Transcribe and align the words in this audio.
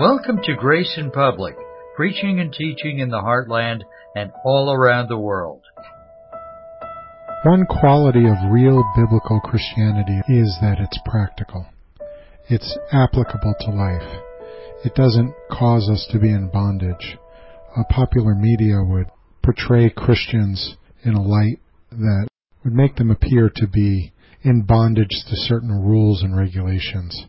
Welcome 0.00 0.40
to 0.44 0.54
Grace 0.54 0.94
in 0.96 1.10
Public, 1.10 1.54
preaching 1.94 2.40
and 2.40 2.50
teaching 2.50 3.00
in 3.00 3.10
the 3.10 3.20
heartland 3.20 3.82
and 4.16 4.32
all 4.42 4.72
around 4.72 5.08
the 5.08 5.18
world. 5.18 5.60
One 7.44 7.66
quality 7.66 8.26
of 8.26 8.50
real 8.50 8.82
biblical 8.96 9.40
Christianity 9.40 10.22
is 10.28 10.56
that 10.62 10.78
it's 10.80 10.98
practical. 11.04 11.66
It's 12.48 12.78
applicable 12.90 13.54
to 13.60 13.70
life. 13.70 14.22
It 14.82 14.94
doesn't 14.94 15.34
cause 15.50 15.90
us 15.92 16.08
to 16.10 16.18
be 16.18 16.30
in 16.30 16.48
bondage. 16.50 17.18
A 17.76 17.84
popular 17.92 18.34
media 18.34 18.82
would 18.82 19.10
portray 19.44 19.90
Christians 19.90 20.78
in 21.04 21.12
a 21.12 21.22
light 21.22 21.58
that 21.90 22.28
would 22.64 22.72
make 22.72 22.96
them 22.96 23.10
appear 23.10 23.50
to 23.56 23.66
be 23.66 24.14
in 24.42 24.62
bondage 24.62 25.10
to 25.28 25.36
certain 25.36 25.82
rules 25.82 26.22
and 26.22 26.34
regulations. 26.34 27.26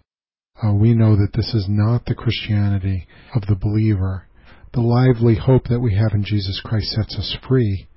Uh, 0.61 0.73
we 0.73 0.93
know 0.93 1.15
that 1.15 1.33
this 1.33 1.53
is 1.53 1.65
not 1.67 2.05
the 2.05 2.13
Christianity 2.13 3.07
of 3.35 3.41
the 3.47 3.55
believer. 3.55 4.27
The 4.73 4.81
lively 4.81 5.35
hope 5.35 5.65
that 5.65 5.79
we 5.79 5.95
have 5.95 6.13
in 6.13 6.23
Jesus 6.23 6.61
Christ 6.63 6.91
sets 6.91 7.17
us 7.17 7.35
free, 7.47 7.87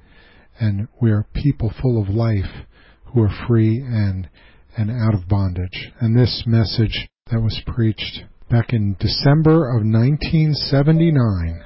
and 0.59 0.89
we 1.01 1.11
are 1.11 1.27
people 1.35 1.73
full 1.83 2.01
of 2.01 2.09
life 2.09 2.67
who 3.07 3.23
are 3.23 3.47
free 3.47 3.79
and 3.79 4.29
and 4.77 4.91
out 4.91 5.15
of 5.15 5.29
bondage. 5.29 5.93
And 6.01 6.17
this 6.17 6.45
message 6.47 7.09
that 7.31 7.41
was 7.41 7.61
preached 7.67 8.25
back 8.51 8.73
in 8.73 8.97
December 9.01 9.71
of 9.71 9.85
1979, 9.85 11.65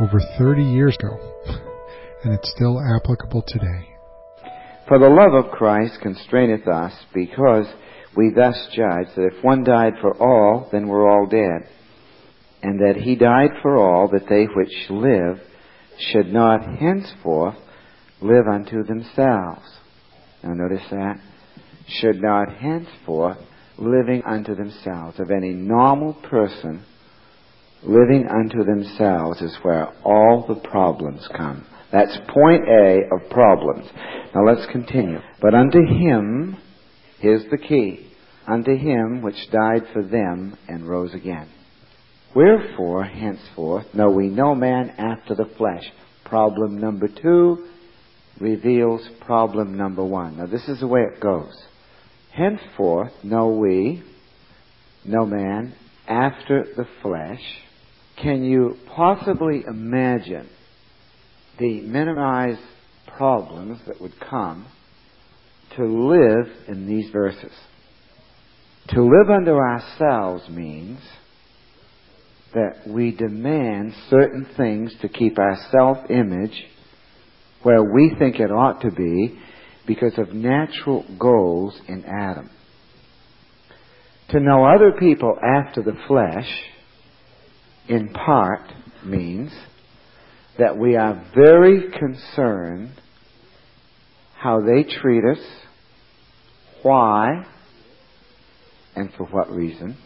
over 0.00 0.20
30 0.38 0.62
years 0.62 0.96
ago, 0.98 1.18
and 2.24 2.32
it's 2.32 2.50
still 2.56 2.80
applicable 2.80 3.44
today. 3.46 3.94
For 4.88 4.98
the 4.98 5.08
love 5.08 5.34
of 5.34 5.52
Christ 5.52 6.00
constraineth 6.02 6.66
us, 6.66 6.92
because 7.12 7.66
we 8.16 8.32
thus 8.34 8.56
judge 8.74 9.14
that 9.14 9.30
if 9.32 9.44
one 9.44 9.64
died 9.64 9.94
for 10.00 10.16
all, 10.16 10.68
then 10.72 10.88
we're 10.88 11.08
all 11.08 11.26
dead. 11.26 11.68
And 12.62 12.80
that 12.80 13.00
he 13.00 13.14
died 13.14 13.50
for 13.62 13.76
all, 13.76 14.08
that 14.08 14.28
they 14.28 14.44
which 14.44 14.90
live 14.90 15.40
should 15.98 16.32
not 16.32 16.64
henceforth 16.78 17.56
live 18.20 18.46
unto 18.46 18.82
themselves. 18.82 19.64
Now 20.42 20.54
notice 20.54 20.86
that. 20.90 21.20
Should 21.88 22.20
not 22.20 22.52
henceforth 22.52 23.38
living 23.78 24.22
unto 24.26 24.54
themselves. 24.54 25.18
Of 25.20 25.30
any 25.30 25.52
normal 25.52 26.14
person, 26.14 26.84
living 27.82 28.26
unto 28.28 28.64
themselves 28.64 29.40
is 29.40 29.56
where 29.62 29.88
all 30.04 30.44
the 30.46 30.68
problems 30.68 31.26
come. 31.36 31.64
That's 31.90 32.18
point 32.28 32.64
A 32.68 33.00
of 33.12 33.30
problems. 33.30 33.86
Now 34.34 34.44
let's 34.44 34.70
continue. 34.70 35.20
But 35.40 35.54
unto 35.54 35.78
him, 35.78 36.58
here's 37.20 37.44
the 37.50 37.58
key 37.58 38.06
unto 38.46 38.74
him 38.76 39.22
which 39.22 39.50
died 39.50 39.82
for 39.92 40.02
them 40.02 40.56
and 40.68 40.88
rose 40.88 41.14
again. 41.14 41.48
Wherefore, 42.34 43.04
henceforth, 43.04 43.86
know 43.94 44.10
we 44.10 44.28
no 44.28 44.54
man 44.54 44.90
after 44.90 45.34
the 45.34 45.50
flesh. 45.56 45.84
Problem 46.24 46.78
number 46.78 47.08
two 47.08 47.68
reveals 48.38 49.06
problem 49.26 49.76
number 49.76 50.04
one. 50.04 50.36
Now, 50.36 50.46
this 50.46 50.68
is 50.68 50.80
the 50.80 50.86
way 50.86 51.00
it 51.00 51.20
goes. 51.20 51.54
Henceforth, 52.32 53.12
know 53.22 53.48
we 53.48 54.02
no 55.04 55.26
man 55.26 55.74
after 56.06 56.66
the 56.76 56.86
flesh. 57.02 57.42
Can 58.22 58.44
you 58.44 58.76
possibly 58.94 59.64
imagine 59.66 60.48
the 61.58 61.80
minimized 61.80 62.60
problems 63.16 63.80
that 63.86 64.00
would 64.00 64.18
come 64.20 64.66
to 65.78 65.84
live 65.84 66.48
in 66.68 66.86
these 66.86 67.10
verses? 67.10 67.52
To 68.90 69.02
live 69.02 69.30
under 69.30 69.56
ourselves 69.56 70.48
means 70.48 71.00
that 72.54 72.86
we 72.86 73.12
demand 73.12 73.94
certain 74.08 74.46
things 74.56 74.94
to 75.02 75.08
keep 75.08 75.38
our 75.38 75.56
self 75.70 76.10
image 76.10 76.64
where 77.62 77.82
we 77.82 78.14
think 78.18 78.36
it 78.36 78.50
ought 78.50 78.80
to 78.82 78.90
be 78.90 79.38
because 79.86 80.18
of 80.18 80.32
natural 80.32 81.04
goals 81.18 81.78
in 81.88 82.04
Adam. 82.04 82.50
To 84.30 84.40
know 84.40 84.64
other 84.64 84.92
people 84.98 85.36
after 85.42 85.82
the 85.82 85.96
flesh, 86.06 86.48
in 87.88 88.10
part, 88.10 88.72
means 89.04 89.50
that 90.58 90.76
we 90.76 90.96
are 90.96 91.24
very 91.34 91.90
concerned 91.90 92.92
how 94.38 94.60
they 94.60 94.84
treat 94.84 95.24
us, 95.24 95.38
why, 96.82 97.44
and 98.94 99.12
for 99.16 99.24
what 99.26 99.50
reason. 99.50 99.96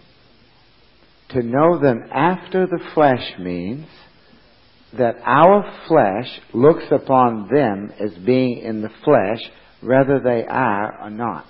To 1.30 1.42
know 1.42 1.78
them 1.80 2.04
after 2.12 2.66
the 2.66 2.80
flesh 2.94 3.38
means 3.38 3.86
that 4.98 5.16
our 5.24 5.64
flesh 5.88 6.28
looks 6.52 6.84
upon 6.90 7.48
them 7.48 7.90
as 7.98 8.12
being 8.24 8.58
in 8.58 8.82
the 8.82 8.90
flesh, 9.04 9.40
whether 9.80 10.20
they 10.20 10.44
are 10.46 11.02
or 11.02 11.10
not. 11.10 11.46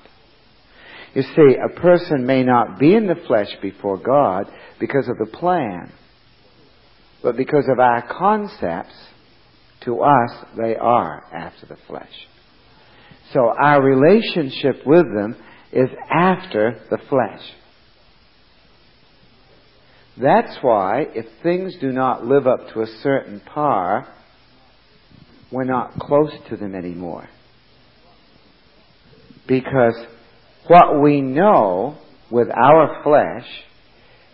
You 1.14 1.22
see, 1.22 1.56
a 1.56 1.80
person 1.80 2.24
may 2.24 2.42
not 2.42 2.78
be 2.78 2.94
in 2.94 3.06
the 3.06 3.20
flesh 3.26 3.50
before 3.60 3.98
God 3.98 4.46
because 4.78 5.08
of 5.08 5.18
the 5.18 5.36
plan, 5.36 5.92
but 7.22 7.36
because 7.36 7.68
of 7.70 7.78
our 7.78 8.02
concepts, 8.02 8.94
to 9.84 10.00
us 10.00 10.30
they 10.56 10.76
are 10.76 11.24
after 11.32 11.66
the 11.66 11.76
flesh. 11.86 12.28
So 13.32 13.52
our 13.58 13.82
relationship 13.82 14.86
with 14.86 15.06
them 15.14 15.36
is 15.72 15.88
after 16.10 16.80
the 16.90 16.98
flesh. 17.08 17.42
That's 20.20 20.58
why 20.60 21.06
if 21.14 21.26
things 21.42 21.74
do 21.80 21.90
not 21.92 22.26
live 22.26 22.46
up 22.46 22.72
to 22.74 22.82
a 22.82 22.86
certain 23.02 23.40
par, 23.40 24.06
we're 25.50 25.64
not 25.64 25.98
close 25.98 26.32
to 26.50 26.56
them 26.56 26.74
anymore. 26.74 27.28
Because 29.46 29.96
what 30.66 31.00
we 31.00 31.20
know 31.20 31.98
with 32.30 32.48
our 32.50 33.02
flesh 33.02 33.48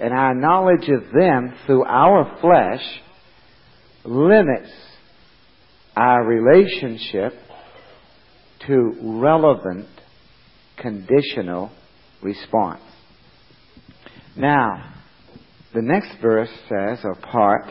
and 0.01 0.13
our 0.13 0.35
knowledge 0.35 0.89
of 0.89 1.13
them 1.13 1.55
through 1.67 1.85
our 1.85 2.39
flesh 2.41 2.85
limits 4.05 4.71
our 5.97 6.25
relationship 6.25 7.33
to 8.69 8.93
relevant 9.03 9.89
conditional 10.77 11.71
response. 12.23 12.83
Now, 14.37 14.95
the 15.75 15.83
next 15.83 16.21
verse 16.23 16.51
says, 16.69 17.01
or 17.03 17.17
part, 17.17 17.65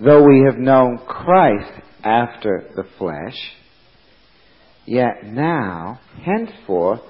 though 0.00 0.24
we 0.24 0.44
have 0.50 0.58
known 0.58 0.98
Christ 1.06 1.72
after 2.02 2.70
the 2.74 2.84
flesh, 2.98 3.36
yet 4.86 5.24
now, 5.24 6.00
henceforth, 6.24 7.00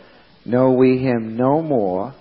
know 0.45 0.73
we 0.73 0.99
him 0.99 1.37
no 1.37 1.63
more 1.63 2.15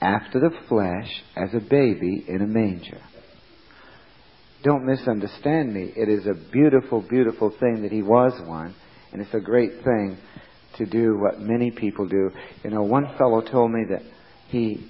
after 0.00 0.40
the 0.40 0.50
flesh 0.68 1.10
as 1.36 1.54
a 1.54 1.60
baby 1.60 2.24
in 2.28 2.42
a 2.42 2.46
manger. 2.46 3.00
Don't 4.62 4.84
misunderstand 4.84 5.72
me. 5.72 5.92
It 5.96 6.08
is 6.08 6.26
a 6.26 6.50
beautiful, 6.50 7.02
beautiful 7.02 7.50
thing 7.50 7.82
that 7.82 7.92
he 7.92 8.02
was 8.02 8.32
one, 8.46 8.74
and 9.12 9.22
it's 9.22 9.34
a 9.34 9.40
great 9.40 9.82
thing 9.84 10.18
to 10.78 10.86
do 10.86 11.18
what 11.18 11.40
many 11.40 11.70
people 11.70 12.06
do. 12.06 12.30
You 12.62 12.70
know, 12.70 12.82
one 12.82 13.16
fellow 13.16 13.40
told 13.40 13.72
me 13.72 13.84
that 13.90 14.02
he 14.48 14.88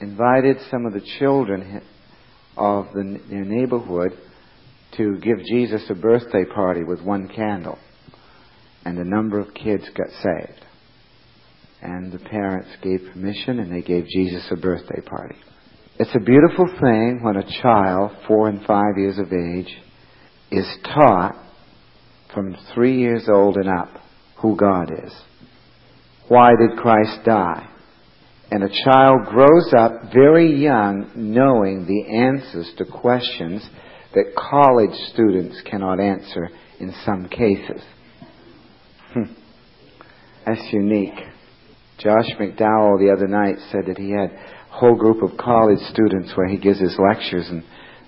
invited 0.00 0.56
some 0.70 0.86
of 0.86 0.92
the 0.92 1.06
children 1.18 1.82
of 2.56 2.86
the, 2.94 3.20
their 3.28 3.44
neighborhood 3.44 4.12
to 4.96 5.18
give 5.18 5.38
Jesus 5.44 5.82
a 5.90 5.94
birthday 5.94 6.44
party 6.44 6.82
with 6.84 7.02
one 7.02 7.28
candle. 7.28 7.78
And 8.84 8.98
a 8.98 9.04
number 9.04 9.38
of 9.38 9.54
kids 9.54 9.84
got 9.94 10.08
saved. 10.22 10.64
And 11.82 12.10
the 12.10 12.18
parents 12.18 12.70
gave 12.82 13.12
permission 13.12 13.60
and 13.60 13.72
they 13.72 13.82
gave 13.82 14.06
Jesus 14.06 14.46
a 14.50 14.56
birthday 14.56 15.00
party. 15.02 15.36
It's 16.00 16.14
a 16.14 16.20
beautiful 16.20 16.66
thing 16.80 17.20
when 17.22 17.36
a 17.36 17.62
child, 17.62 18.12
four 18.26 18.48
and 18.48 18.64
five 18.64 18.96
years 18.96 19.18
of 19.18 19.32
age, 19.32 19.76
is 20.50 20.66
taught 20.84 21.36
from 22.32 22.56
three 22.74 22.98
years 22.98 23.28
old 23.28 23.56
and 23.56 23.68
up 23.68 23.88
who 24.40 24.56
God 24.56 24.90
is. 24.92 25.12
Why 26.28 26.50
did 26.58 26.78
Christ 26.78 27.24
die? 27.24 27.68
And 28.50 28.62
a 28.62 28.84
child 28.84 29.26
grows 29.26 29.72
up 29.76 30.12
very 30.12 30.56
young 30.56 31.10
knowing 31.14 31.86
the 31.86 32.16
answers 32.16 32.72
to 32.78 32.84
questions 32.84 33.68
that 34.14 34.34
college 34.36 34.94
students 35.12 35.60
cannot 35.70 36.00
answer 36.00 36.48
in 36.80 36.94
some 37.04 37.28
cases. 37.28 37.82
Hmm. 39.12 39.32
That's 40.46 40.72
unique. 40.72 41.18
Josh 41.98 42.28
McDowell 42.40 42.98
the 42.98 43.12
other 43.14 43.26
night 43.26 43.56
said 43.70 43.86
that 43.86 43.98
he 43.98 44.10
had 44.10 44.30
a 44.30 44.78
whole 44.78 44.94
group 44.94 45.22
of 45.22 45.36
college 45.36 45.80
students 45.92 46.32
where 46.36 46.48
he 46.48 46.56
gives 46.56 46.80
his 46.80 46.96
lectures 46.98 47.46
and 47.50 47.64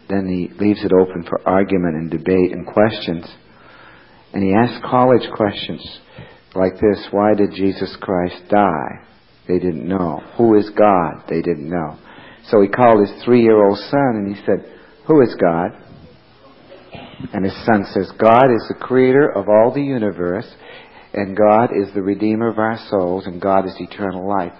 then 0.09 0.27
he 0.27 0.49
leaves 0.63 0.85
it 0.85 0.93
open 0.93 1.25
for 1.29 1.47
argument 1.47 1.97
and 1.97 2.11
debate 2.11 2.53
and 2.53 2.67
questions. 2.67 3.27
And 4.33 4.43
he 4.45 4.55
asked 4.55 4.85
college 4.85 5.29
questions 5.35 6.01
like 6.55 6.75
this 6.75 7.09
Why 7.11 7.35
did 7.35 7.53
Jesus 7.55 7.97
Christ 8.01 8.43
die? 8.49 9.07
They 9.49 9.59
didn't 9.59 9.89
know. 9.89 10.23
Who 10.39 10.57
is 10.57 10.71
God? 10.71 11.25
They 11.29 11.43
didn't 11.43 11.69
know. 11.69 11.99
So 12.49 12.63
he 12.63 12.69
called 12.69 13.01
his 13.01 13.25
three-year-old 13.25 13.79
son 13.79 14.17
and 14.17 14.35
he 14.35 14.41
said, 14.45 14.65
Who 15.07 15.21
is 15.23 15.35
God? 15.41 15.71
And 17.33 17.45
his 17.45 17.55
son 17.67 17.85
says, 17.93 18.11
God 18.19 18.47
is 18.47 18.67
the 18.69 18.79
creator 18.81 19.29
of 19.29 19.49
all 19.49 19.73
the 19.75 19.83
universe, 19.83 20.47
and 21.13 21.37
God 21.37 21.71
is 21.77 21.93
the 21.95 22.03
redeemer 22.03 22.49
of 22.49 22.59
our 22.59 22.79
souls, 22.89 23.27
and 23.27 23.41
God 23.41 23.67
is 23.67 23.75
eternal 23.79 24.27
life. 24.27 24.55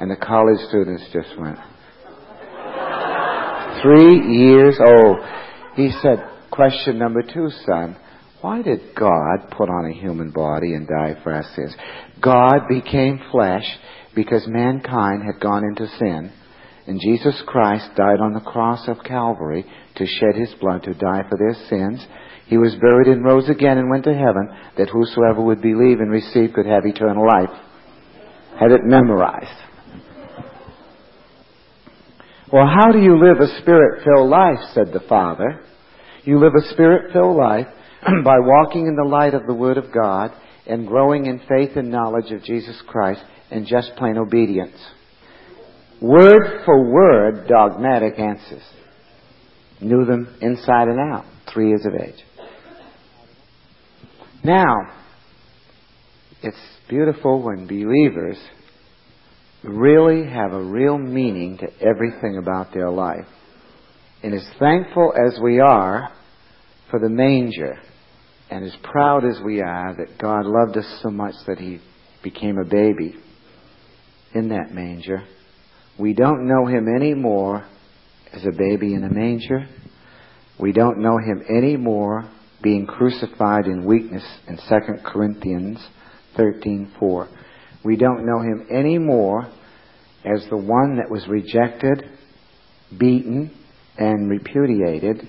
And 0.00 0.10
the 0.10 0.16
college 0.16 0.58
students 0.68 1.04
just 1.12 1.38
went, 1.38 1.58
Three 3.82 4.36
years 4.36 4.78
old. 4.84 5.18
He 5.76 5.90
said, 6.02 6.28
Question 6.50 6.98
number 6.98 7.22
two, 7.22 7.48
son. 7.66 7.96
Why 8.42 8.60
did 8.60 8.96
God 8.96 9.52
put 9.56 9.70
on 9.70 9.88
a 9.88 9.94
human 9.94 10.32
body 10.32 10.74
and 10.74 10.86
die 10.88 11.14
for 11.22 11.32
our 11.32 11.44
sins? 11.54 11.76
God 12.20 12.66
became 12.68 13.20
flesh 13.30 13.64
because 14.16 14.48
mankind 14.48 15.22
had 15.24 15.40
gone 15.40 15.62
into 15.64 15.86
sin, 15.96 16.32
and 16.88 17.00
Jesus 17.00 17.40
Christ 17.46 17.90
died 17.96 18.18
on 18.18 18.32
the 18.34 18.40
cross 18.40 18.88
of 18.88 19.04
Calvary 19.04 19.64
to 19.94 20.06
shed 20.06 20.34
his 20.34 20.52
blood 20.60 20.82
to 20.82 20.92
die 20.92 21.22
for 21.28 21.38
their 21.38 21.54
sins. 21.68 22.04
He 22.48 22.58
was 22.58 22.74
buried 22.74 23.06
and 23.06 23.24
rose 23.24 23.48
again 23.48 23.78
and 23.78 23.88
went 23.88 24.02
to 24.04 24.12
heaven 24.12 24.48
that 24.76 24.90
whosoever 24.90 25.40
would 25.40 25.62
believe 25.62 26.00
and 26.00 26.10
receive 26.10 26.52
could 26.52 26.66
have 26.66 26.84
eternal 26.84 27.24
life. 27.24 27.56
Had 28.58 28.72
it 28.72 28.80
memorized. 28.82 29.62
Well, 32.52 32.66
how 32.66 32.90
do 32.90 32.98
you 32.98 33.24
live 33.24 33.38
a 33.38 33.60
spirit 33.60 34.02
filled 34.02 34.28
life? 34.28 34.58
said 34.74 34.92
the 34.92 35.06
Father. 35.08 35.64
You 36.24 36.40
live 36.40 36.54
a 36.56 36.68
spirit 36.72 37.12
filled 37.12 37.36
life 37.36 37.68
by 38.24 38.38
walking 38.38 38.86
in 38.86 38.96
the 38.96 39.08
light 39.08 39.34
of 39.34 39.46
the 39.46 39.54
Word 39.54 39.78
of 39.78 39.92
God 39.92 40.32
and 40.66 40.86
growing 40.86 41.26
in 41.26 41.40
faith 41.48 41.76
and 41.76 41.90
knowledge 41.90 42.32
of 42.32 42.42
Jesus 42.42 42.80
Christ 42.86 43.22
and 43.50 43.66
just 43.66 43.92
plain 43.96 44.16
obedience. 44.16 44.76
Word 46.00 46.62
for 46.64 46.90
word 46.92 47.46
dogmatic 47.46 48.18
answers. 48.18 48.62
Knew 49.80 50.04
them 50.04 50.36
inside 50.40 50.88
and 50.88 50.98
out, 50.98 51.24
three 51.52 51.68
years 51.68 51.84
of 51.86 51.94
age. 51.94 52.20
Now, 54.44 54.74
it's 56.42 56.56
beautiful 56.88 57.42
when 57.42 57.68
believers 57.68 58.36
really 59.62 60.28
have 60.28 60.52
a 60.52 60.62
real 60.62 60.98
meaning 60.98 61.58
to 61.58 61.68
everything 61.80 62.36
about 62.36 62.74
their 62.74 62.90
life. 62.90 63.26
And 64.24 64.34
as 64.34 64.46
thankful 64.58 65.12
as 65.14 65.38
we 65.40 65.60
are 65.60 66.10
for 66.90 66.98
the 66.98 67.08
manger, 67.08 67.78
and 68.52 68.66
as 68.66 68.76
proud 68.82 69.24
as 69.24 69.40
we 69.42 69.62
are 69.62 69.94
that 69.96 70.18
God 70.18 70.44
loved 70.44 70.76
us 70.76 71.00
so 71.02 71.10
much 71.10 71.34
that 71.46 71.58
He 71.58 71.80
became 72.22 72.58
a 72.58 72.68
baby 72.68 73.14
in 74.34 74.50
that 74.50 74.74
manger, 74.74 75.24
we 75.98 76.12
don't 76.12 76.46
know 76.46 76.66
Him 76.66 76.86
anymore 76.86 77.66
as 78.30 78.44
a 78.44 78.52
baby 78.56 78.92
in 78.92 79.04
a 79.04 79.10
manger. 79.10 79.66
We 80.60 80.72
don't 80.72 80.98
know 80.98 81.16
Him 81.16 81.42
anymore 81.48 82.30
being 82.62 82.86
crucified 82.86 83.66
in 83.66 83.86
weakness 83.86 84.24
in 84.46 84.56
2 84.56 85.02
Corinthians 85.02 85.78
13:4. 86.36 87.28
We 87.84 87.96
don't 87.96 88.24
know 88.24 88.40
him 88.40 88.66
anymore 88.70 89.48
as 90.24 90.46
the 90.48 90.56
one 90.56 90.96
that 90.96 91.10
was 91.10 91.26
rejected, 91.26 92.08
beaten, 92.96 93.50
and 93.98 94.30
repudiated. 94.30 95.26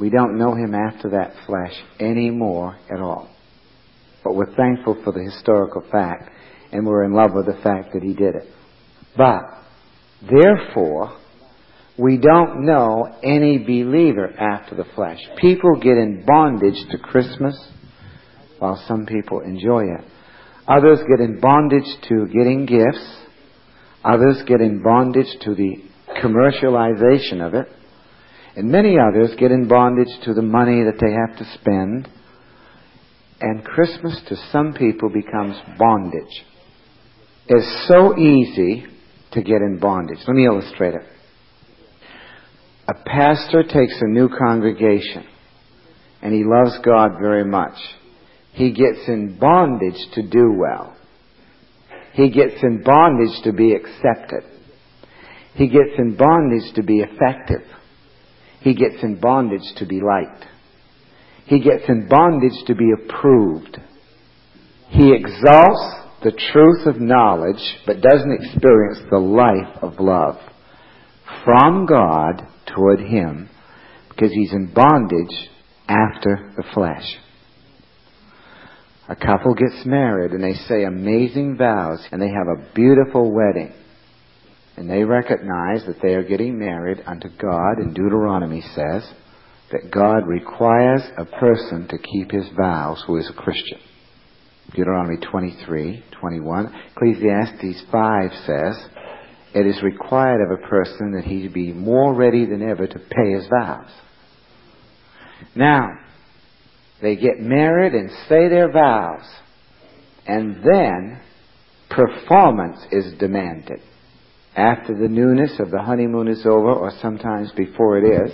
We 0.00 0.08
don't 0.08 0.38
know 0.38 0.54
him 0.54 0.74
after 0.74 1.10
that 1.10 1.34
flesh 1.46 1.74
anymore 2.00 2.78
at 2.90 3.00
all. 3.00 3.28
But 4.24 4.34
we're 4.34 4.54
thankful 4.54 5.02
for 5.04 5.12
the 5.12 5.22
historical 5.22 5.82
fact, 5.92 6.30
and 6.72 6.86
we're 6.86 7.04
in 7.04 7.12
love 7.12 7.32
with 7.34 7.46
the 7.46 7.60
fact 7.62 7.92
that 7.92 8.02
he 8.02 8.14
did 8.14 8.34
it. 8.34 8.46
But, 9.16 9.42
therefore, 10.22 11.18
we 11.98 12.16
don't 12.16 12.64
know 12.64 13.14
any 13.22 13.58
believer 13.58 14.28
after 14.28 14.74
the 14.74 14.86
flesh. 14.94 15.18
People 15.38 15.76
get 15.76 15.98
in 15.98 16.24
bondage 16.26 16.82
to 16.90 16.98
Christmas, 16.98 17.54
while 18.58 18.82
some 18.88 19.04
people 19.04 19.40
enjoy 19.40 19.82
it. 19.82 20.04
Others 20.66 21.00
get 21.00 21.20
in 21.20 21.40
bondage 21.40 21.84
to 22.08 22.26
getting 22.26 22.64
gifts. 22.64 23.18
Others 24.02 24.44
get 24.46 24.62
in 24.62 24.82
bondage 24.82 25.38
to 25.42 25.54
the 25.54 25.76
commercialization 26.22 27.46
of 27.46 27.54
it. 27.54 27.68
And 28.56 28.70
many 28.70 28.96
others 28.98 29.30
get 29.38 29.52
in 29.52 29.68
bondage 29.68 30.08
to 30.24 30.34
the 30.34 30.42
money 30.42 30.82
that 30.84 30.98
they 31.00 31.12
have 31.12 31.38
to 31.38 31.58
spend. 31.58 32.08
And 33.40 33.64
Christmas 33.64 34.20
to 34.28 34.36
some 34.52 34.74
people 34.74 35.08
becomes 35.08 35.56
bondage. 35.78 36.44
It's 37.46 37.88
so 37.88 38.18
easy 38.18 38.84
to 39.32 39.42
get 39.42 39.62
in 39.62 39.78
bondage. 39.80 40.18
Let 40.26 40.36
me 40.36 40.46
illustrate 40.46 40.94
it. 40.94 41.02
A 42.88 42.94
pastor 42.94 43.62
takes 43.62 43.96
a 44.00 44.08
new 44.08 44.28
congregation 44.28 45.24
and 46.22 46.34
he 46.34 46.44
loves 46.44 46.78
God 46.84 47.12
very 47.20 47.44
much. 47.44 47.76
He 48.52 48.72
gets 48.72 49.06
in 49.06 49.38
bondage 49.38 50.00
to 50.14 50.22
do 50.28 50.52
well. 50.58 50.96
He 52.14 52.30
gets 52.30 52.62
in 52.62 52.82
bondage 52.82 53.42
to 53.44 53.52
be 53.52 53.72
accepted. 53.74 54.42
He 55.54 55.68
gets 55.68 55.92
in 55.98 56.16
bondage 56.16 56.74
to 56.74 56.82
be 56.82 57.00
effective. 57.00 57.62
He 58.60 58.74
gets 58.74 59.02
in 59.02 59.20
bondage 59.20 59.74
to 59.76 59.86
be 59.86 60.00
liked. 60.00 60.44
He 61.46 61.60
gets 61.60 61.84
in 61.88 62.08
bondage 62.08 62.64
to 62.66 62.74
be 62.74 62.90
approved. 62.92 63.78
He 64.88 65.12
exalts 65.12 65.96
the 66.22 66.32
truth 66.52 66.86
of 66.86 67.00
knowledge 67.00 67.62
but 67.86 68.02
doesn't 68.02 68.38
experience 68.42 68.98
the 69.10 69.18
life 69.18 69.82
of 69.82 69.98
love 69.98 70.36
from 71.44 71.86
God 71.86 72.46
toward 72.74 73.00
Him 73.00 73.48
because 74.08 74.32
he's 74.32 74.52
in 74.52 74.72
bondage 74.74 75.48
after 75.88 76.52
the 76.56 76.64
flesh. 76.74 77.04
A 79.08 79.16
couple 79.16 79.54
gets 79.54 79.84
married 79.86 80.32
and 80.32 80.44
they 80.44 80.54
say 80.68 80.84
amazing 80.84 81.56
vows 81.56 82.06
and 82.12 82.20
they 82.20 82.28
have 82.28 82.46
a 82.46 82.72
beautiful 82.74 83.32
wedding. 83.32 83.72
And 84.80 84.88
they 84.88 85.04
recognize 85.04 85.84
that 85.84 86.00
they 86.00 86.14
are 86.14 86.24
getting 86.24 86.58
married 86.58 87.02
unto 87.06 87.28
God, 87.28 87.76
and 87.76 87.94
Deuteronomy 87.94 88.62
says 88.74 89.06
that 89.70 89.90
God 89.92 90.26
requires 90.26 91.02
a 91.18 91.26
person 91.26 91.86
to 91.88 91.98
keep 91.98 92.30
his 92.30 92.48
vows 92.56 93.04
who 93.06 93.18
is 93.18 93.28
a 93.28 93.38
Christian. 93.38 93.78
Deuteronomy 94.70 95.18
23, 95.18 96.02
21. 96.18 96.74
Ecclesiastes 96.96 97.82
5 97.92 98.30
says 98.46 98.88
it 99.54 99.66
is 99.66 99.82
required 99.82 100.40
of 100.40 100.58
a 100.58 100.66
person 100.66 101.12
that 101.12 101.24
he 101.24 101.46
be 101.48 101.74
more 101.74 102.14
ready 102.14 102.46
than 102.46 102.62
ever 102.62 102.86
to 102.86 102.98
pay 102.98 103.32
his 103.32 103.46
vows. 103.48 103.90
Now, 105.54 105.88
they 107.02 107.16
get 107.16 107.38
married 107.38 107.92
and 107.92 108.08
say 108.30 108.48
their 108.48 108.72
vows, 108.72 109.28
and 110.26 110.64
then 110.64 111.20
performance 111.90 112.78
is 112.90 113.12
demanded. 113.18 113.82
After 114.60 114.94
the 114.94 115.08
newness 115.08 115.58
of 115.58 115.70
the 115.70 115.82
honeymoon 115.82 116.28
is 116.28 116.44
over, 116.44 116.72
or 116.72 116.92
sometimes 117.00 117.50
before 117.52 117.98
it 117.98 118.04
is, 118.04 118.32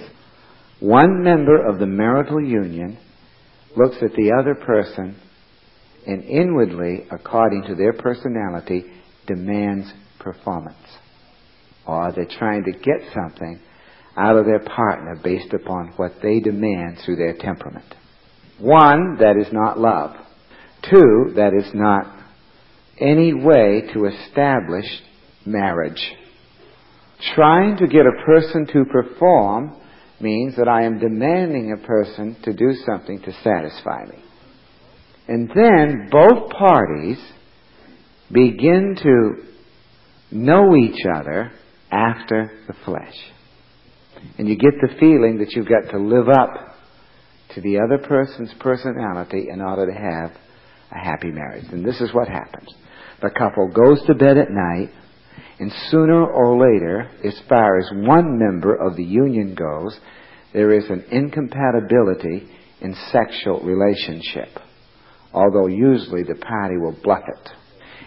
one 0.80 1.22
member 1.22 1.64
of 1.64 1.78
the 1.78 1.86
marital 1.86 2.40
union 2.40 2.98
looks 3.76 3.96
at 4.02 4.12
the 4.14 4.32
other 4.38 4.54
person 4.54 5.16
and 6.06 6.24
inwardly, 6.24 7.06
according 7.10 7.64
to 7.68 7.74
their 7.74 7.92
personality, 7.92 8.84
demands 9.26 9.92
performance 10.18 10.76
or 11.86 12.12
they're 12.12 12.26
trying 12.38 12.64
to 12.64 12.72
get 12.72 13.00
something 13.14 13.60
out 14.16 14.36
of 14.36 14.46
their 14.46 14.60
partner 14.60 15.18
based 15.22 15.52
upon 15.52 15.92
what 15.96 16.12
they 16.22 16.40
demand 16.40 16.98
through 17.04 17.16
their 17.16 17.36
temperament. 17.36 17.94
One, 18.58 19.18
that 19.20 19.36
is 19.36 19.52
not 19.52 19.78
love. 19.78 20.16
Two, 20.90 21.34
that 21.36 21.52
is 21.54 21.70
not 21.74 22.06
any 22.98 23.34
way 23.34 23.82
to 23.92 24.06
establish 24.06 24.86
marriage. 25.46 26.00
Trying 27.34 27.78
to 27.78 27.86
get 27.86 28.06
a 28.06 28.24
person 28.24 28.66
to 28.66 28.84
perform 28.90 29.80
means 30.20 30.56
that 30.56 30.68
I 30.68 30.82
am 30.84 30.98
demanding 30.98 31.72
a 31.72 31.86
person 31.86 32.36
to 32.44 32.52
do 32.52 32.72
something 32.84 33.20
to 33.22 33.32
satisfy 33.42 34.04
me. 34.04 34.22
And 35.28 35.50
then 35.54 36.08
both 36.10 36.50
parties 36.50 37.18
begin 38.30 38.96
to 39.02 39.46
know 40.30 40.76
each 40.76 41.04
other 41.14 41.52
after 41.90 42.50
the 42.66 42.74
flesh. 42.84 43.14
And 44.38 44.48
you 44.48 44.56
get 44.56 44.74
the 44.80 44.94
feeling 44.98 45.38
that 45.38 45.52
you've 45.52 45.68
got 45.68 45.90
to 45.92 45.98
live 45.98 46.28
up 46.28 46.76
to 47.54 47.60
the 47.60 47.78
other 47.78 47.98
person's 48.06 48.52
personality 48.60 49.46
in 49.50 49.60
order 49.60 49.86
to 49.86 49.92
have 49.92 50.32
a 50.90 50.98
happy 50.98 51.30
marriage. 51.30 51.66
And 51.70 51.84
this 51.84 52.00
is 52.00 52.12
what 52.12 52.28
happens. 52.28 52.68
The 53.22 53.30
couple 53.30 53.68
goes 53.68 54.04
to 54.06 54.14
bed 54.14 54.36
at 54.36 54.50
night, 54.50 54.90
and 55.58 55.72
sooner 55.90 56.24
or 56.26 56.58
later, 56.58 57.10
as 57.24 57.40
far 57.48 57.78
as 57.78 57.90
one 57.92 58.38
member 58.38 58.74
of 58.74 58.96
the 58.96 59.04
union 59.04 59.54
goes, 59.54 59.98
there 60.52 60.72
is 60.72 60.84
an 60.90 61.04
incompatibility 61.10 62.48
in 62.80 62.94
sexual 63.10 63.60
relationship. 63.60 64.48
Although 65.32 65.66
usually 65.66 66.22
the 66.22 66.34
party 66.34 66.76
will 66.76 66.96
bluff 67.02 67.24
it. 67.26 67.50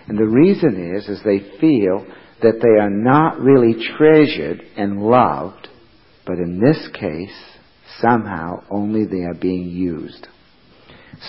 And 0.07 0.17
the 0.17 0.25
reason 0.25 0.95
is, 0.95 1.07
is 1.07 1.21
they 1.23 1.59
feel 1.59 2.05
that 2.41 2.59
they 2.61 2.81
are 2.81 2.89
not 2.89 3.39
really 3.39 3.75
treasured 3.97 4.61
and 4.77 5.01
loved, 5.01 5.67
but 6.25 6.37
in 6.37 6.59
this 6.59 6.87
case, 6.93 7.35
somehow 7.99 8.63
only 8.69 9.05
they 9.05 9.23
are 9.23 9.35
being 9.39 9.69
used. 9.69 10.27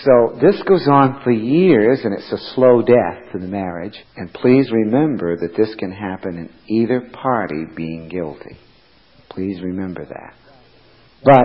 So 0.04 0.38
this 0.40 0.62
goes 0.68 0.86
on 0.88 1.20
for 1.24 1.32
years 1.32 2.00
and 2.04 2.14
it's 2.14 2.30
a 2.32 2.54
slow 2.54 2.82
death 2.82 3.32
to 3.32 3.38
the 3.38 3.46
marriage. 3.46 3.98
And 4.16 4.32
please 4.32 4.70
remember 4.70 5.36
that 5.36 5.56
this 5.56 5.74
can 5.76 5.90
happen 5.90 6.36
in 6.36 6.50
either 6.68 7.10
party 7.12 7.64
being 7.76 8.08
guilty. 8.08 8.56
Please 9.30 9.60
remember 9.62 10.04
that. 10.04 10.34
But 11.24 11.44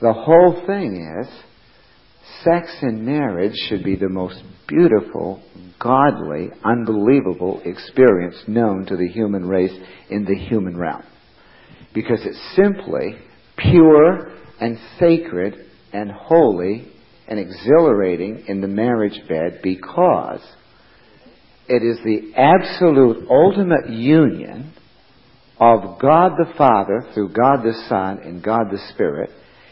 the 0.00 0.12
whole 0.12 0.64
thing 0.66 0.96
is, 1.20 1.28
sex 2.44 2.76
in 2.82 3.04
marriage 3.04 3.54
should 3.68 3.84
be 3.84 3.96
the 3.96 4.08
most 4.08 4.42
beautiful, 4.68 5.42
godly, 5.80 6.50
unbelievable 6.64 7.62
experience 7.64 8.36
known 8.46 8.86
to 8.86 8.96
the 8.96 9.08
human 9.08 9.46
race 9.46 9.76
in 10.10 10.24
the 10.24 10.36
human 10.36 10.76
realm. 10.76 11.02
Because 11.94 12.20
it's 12.24 12.56
simply 12.56 13.16
pure 13.56 14.32
and 14.60 14.78
sacred 14.98 15.66
and 15.92 16.10
holy 16.10 16.91
and 17.32 17.40
exhilarating 17.40 18.44
in 18.46 18.60
the 18.60 18.68
marriage 18.68 19.18
bed 19.26 19.60
because 19.62 20.42
it 21.66 21.82
is 21.82 21.96
the 22.04 22.34
absolute 22.36 23.26
ultimate 23.30 23.88
union 23.88 24.70
of 25.58 25.98
God 25.98 26.32
the 26.36 26.52
Father 26.58 27.08
through 27.14 27.30
God 27.30 27.62
the 27.62 27.72
Son 27.88 28.18
and 28.18 28.42
God 28.42 28.64
the 28.70 28.86
Spirit 28.92 29.30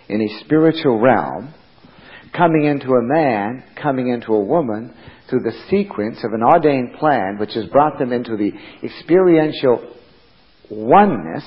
in 0.09 0.23
a 0.23 0.41
spiritual 0.43 1.01
realm 1.01 1.53
coming 2.35 2.65
into 2.65 2.93
a 2.93 3.03
man, 3.03 3.63
coming 3.77 4.09
into 4.09 4.33
a 4.33 4.43
woman 4.43 4.95
through 5.29 5.41
the 5.41 5.67
sequence 5.69 6.17
of 6.25 6.33
an 6.33 6.43
ordained 6.43 6.95
plan 6.99 7.37
which 7.39 7.53
has 7.53 7.67
brought 7.67 7.99
them 7.99 8.11
into 8.11 8.39
the 8.39 8.53
experiential 8.83 9.97
oneness 10.71 11.45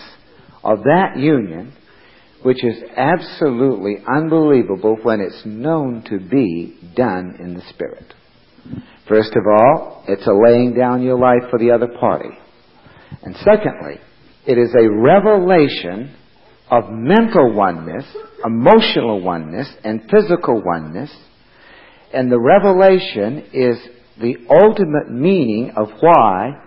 of 0.64 0.84
that 0.84 1.18
union 1.18 1.74
which 2.44 2.64
is 2.64 2.78
absolutely 2.96 3.98
unbelievable 4.08 4.98
when 5.02 5.22
it's 5.22 5.42
known 5.46 6.04
to 6.10 6.20
be 6.20 6.78
done 6.96 7.38
in 7.40 7.54
the 7.54 7.64
Spirit. 7.70 8.14
First 9.08 9.32
of 9.32 9.44
all, 9.48 10.04
it's 10.08 10.28
a 10.28 10.34
laying 10.34 10.74
down 10.74 11.04
your 11.04 11.18
life 11.18 11.50
for 11.50 11.60
the 11.60 11.72
other 11.72 11.88
party. 12.00 12.30
And 13.22 13.36
secondly, 13.38 14.00
it 14.46 14.58
is 14.58 14.74
a 14.76 14.90
revelation 14.90 16.16
of 16.70 16.86
mental 16.90 17.54
oneness, 17.54 18.06
emotional 18.46 19.22
oneness, 19.22 19.70
and 19.84 20.02
physical 20.10 20.62
oneness. 20.66 21.14
And 22.14 22.32
the 22.32 22.40
revelation 22.40 23.50
is 23.54 23.78
the 24.20 24.36
ultimate 24.50 25.12
meaning 25.12 25.74
of 25.76 25.90
why 26.00 26.62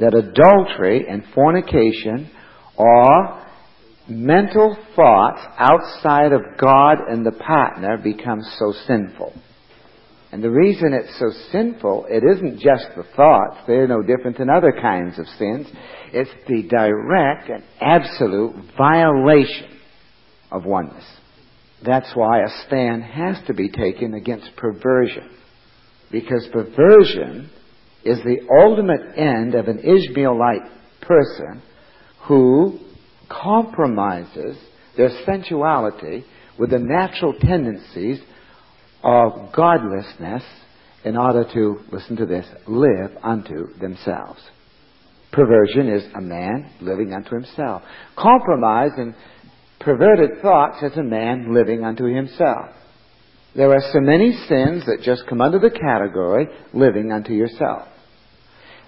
that 0.00 0.14
adultery 0.14 1.06
and 1.08 1.24
fornication 1.34 2.30
are 2.78 3.47
mental 4.08 4.76
thoughts 4.96 5.40
outside 5.58 6.32
of 6.32 6.42
God 6.58 6.98
and 7.08 7.24
the 7.24 7.32
partner 7.32 7.98
become 7.98 8.40
so 8.58 8.72
sinful. 8.86 9.34
And 10.30 10.42
the 10.42 10.50
reason 10.50 10.92
it's 10.92 11.18
so 11.18 11.30
sinful, 11.52 12.06
it 12.10 12.22
isn't 12.22 12.60
just 12.60 12.86
the 12.96 13.04
thoughts. 13.16 13.58
They're 13.66 13.88
no 13.88 14.02
different 14.02 14.36
than 14.36 14.50
other 14.50 14.72
kinds 14.72 15.18
of 15.18 15.26
sins. 15.38 15.66
It's 16.12 16.30
the 16.46 16.68
direct 16.68 17.48
and 17.48 17.64
absolute 17.80 18.54
violation 18.76 19.78
of 20.50 20.66
oneness. 20.66 21.04
That's 21.84 22.10
why 22.14 22.40
a 22.40 22.66
stand 22.66 23.04
has 23.04 23.36
to 23.46 23.54
be 23.54 23.70
taken 23.70 24.14
against 24.14 24.56
perversion. 24.56 25.30
Because 26.10 26.46
perversion 26.52 27.50
is 28.04 28.18
the 28.18 28.46
ultimate 28.62 29.16
end 29.16 29.54
of 29.54 29.68
an 29.68 29.78
Ishmaelite 29.78 31.00
person 31.02 31.62
who 32.26 32.78
compromises 33.28 34.56
their 34.96 35.10
sensuality 35.24 36.24
with 36.58 36.70
the 36.70 36.78
natural 36.78 37.34
tendencies 37.40 38.18
of 39.02 39.52
godlessness 39.54 40.42
in 41.04 41.16
order 41.16 41.44
to, 41.54 41.80
listen 41.92 42.16
to 42.16 42.26
this, 42.26 42.46
live 42.66 43.12
unto 43.22 43.72
themselves. 43.78 44.40
Perversion 45.32 45.88
is 45.88 46.04
a 46.16 46.20
man 46.20 46.70
living 46.80 47.12
unto 47.12 47.34
himself. 47.34 47.82
Compromise 48.16 48.90
and 48.96 49.14
perverted 49.80 50.42
thoughts 50.42 50.82
is 50.82 50.96
a 50.96 51.02
man 51.02 51.54
living 51.54 51.84
unto 51.84 52.04
himself. 52.04 52.70
There 53.54 53.70
are 53.70 53.92
so 53.92 54.00
many 54.00 54.32
sins 54.48 54.84
that 54.86 55.02
just 55.02 55.26
come 55.28 55.40
under 55.40 55.58
the 55.58 55.70
category 55.70 56.46
living 56.72 57.12
unto 57.12 57.32
yourself. 57.32 57.88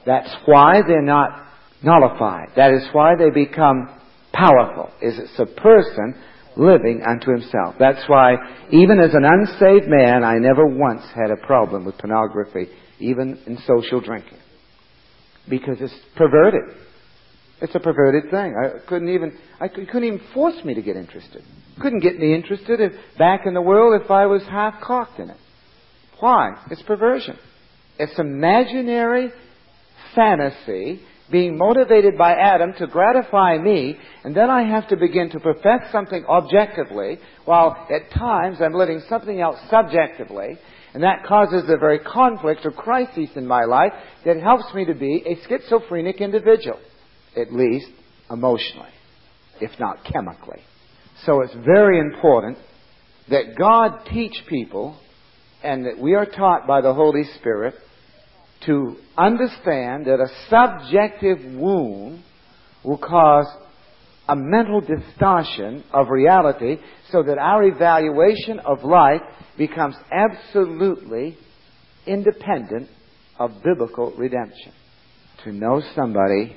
That's 0.06 0.34
why 0.46 0.82
they're 0.86 1.02
not 1.02 1.46
nullified. 1.82 2.48
That 2.56 2.72
is 2.72 2.88
why 2.92 3.14
they 3.16 3.30
become 3.30 3.99
powerful 4.40 4.90
is 5.02 5.18
it's 5.18 5.38
a 5.38 5.46
person 5.60 6.14
living 6.56 7.02
unto 7.06 7.30
himself. 7.30 7.76
That's 7.78 8.02
why 8.06 8.34
even 8.72 8.98
as 9.00 9.14
an 9.14 9.24
unsaved 9.24 9.86
man, 9.86 10.24
I 10.24 10.38
never 10.38 10.66
once 10.66 11.02
had 11.14 11.30
a 11.30 11.46
problem 11.46 11.84
with 11.84 11.98
pornography, 11.98 12.68
even 12.98 13.38
in 13.46 13.58
social 13.66 14.00
drinking. 14.00 14.38
Because 15.48 15.76
it's 15.80 15.94
perverted. 16.16 16.76
It's 17.62 17.74
a 17.74 17.80
perverted 17.80 18.30
thing. 18.30 18.54
I 18.56 18.86
couldn't 18.88 19.10
even, 19.10 19.36
I 19.60 19.68
couldn't 19.68 20.04
even 20.04 20.20
force 20.32 20.64
me 20.64 20.74
to 20.74 20.82
get 20.82 20.96
interested. 20.96 21.42
Couldn't 21.80 22.00
get 22.00 22.18
me 22.18 22.34
interested 22.34 22.80
if, 22.80 22.92
back 23.18 23.42
in 23.46 23.54
the 23.54 23.62
world 23.62 24.00
if 24.02 24.10
I 24.10 24.26
was 24.26 24.42
half 24.50 24.80
cocked 24.82 25.18
in 25.18 25.30
it. 25.30 25.36
Why? 26.18 26.56
It's 26.70 26.82
perversion. 26.82 27.38
It's 27.98 28.18
imaginary 28.18 29.30
fantasy 30.14 31.00
being 31.30 31.56
motivated 31.56 32.18
by 32.18 32.32
Adam 32.32 32.72
to 32.78 32.86
gratify 32.86 33.58
me, 33.58 33.96
and 34.24 34.34
then 34.34 34.50
I 34.50 34.64
have 34.64 34.88
to 34.88 34.96
begin 34.96 35.30
to 35.30 35.40
profess 35.40 35.90
something 35.92 36.24
objectively, 36.26 37.18
while 37.44 37.86
at 37.94 38.10
times 38.10 38.58
I'm 38.60 38.72
living 38.72 39.00
something 39.08 39.40
else 39.40 39.58
subjectively, 39.70 40.58
and 40.92 41.02
that 41.02 41.24
causes 41.26 41.64
a 41.68 41.78
very 41.78 42.00
conflict 42.00 42.62
or 42.64 42.72
crisis 42.72 43.30
in 43.36 43.46
my 43.46 43.64
life 43.64 43.92
that 44.24 44.40
helps 44.40 44.74
me 44.74 44.84
to 44.86 44.94
be 44.94 45.22
a 45.26 45.36
schizophrenic 45.48 46.20
individual, 46.20 46.80
at 47.36 47.52
least 47.52 47.90
emotionally, 48.28 48.90
if 49.60 49.70
not 49.78 50.04
chemically. 50.04 50.60
So 51.24 51.42
it's 51.42 51.54
very 51.64 52.00
important 52.00 52.58
that 53.28 53.56
God 53.56 54.06
teach 54.10 54.34
people 54.48 54.98
and 55.62 55.86
that 55.86 55.98
we 55.98 56.14
are 56.14 56.26
taught 56.26 56.66
by 56.66 56.80
the 56.80 56.94
Holy 56.94 57.22
Spirit 57.38 57.74
to 58.66 58.96
understand 59.16 60.06
that 60.06 60.20
a 60.20 60.28
subjective 60.48 61.38
wound 61.54 62.22
will 62.84 62.98
cause 62.98 63.46
a 64.28 64.36
mental 64.36 64.80
distortion 64.80 65.82
of 65.92 66.08
reality 66.08 66.76
so 67.10 67.22
that 67.22 67.38
our 67.38 67.64
evaluation 67.64 68.60
of 68.60 68.84
life 68.84 69.22
becomes 69.58 69.96
absolutely 70.12 71.36
independent 72.06 72.88
of 73.38 73.62
biblical 73.64 74.12
redemption. 74.16 74.72
To 75.44 75.52
know 75.52 75.82
somebody 75.96 76.54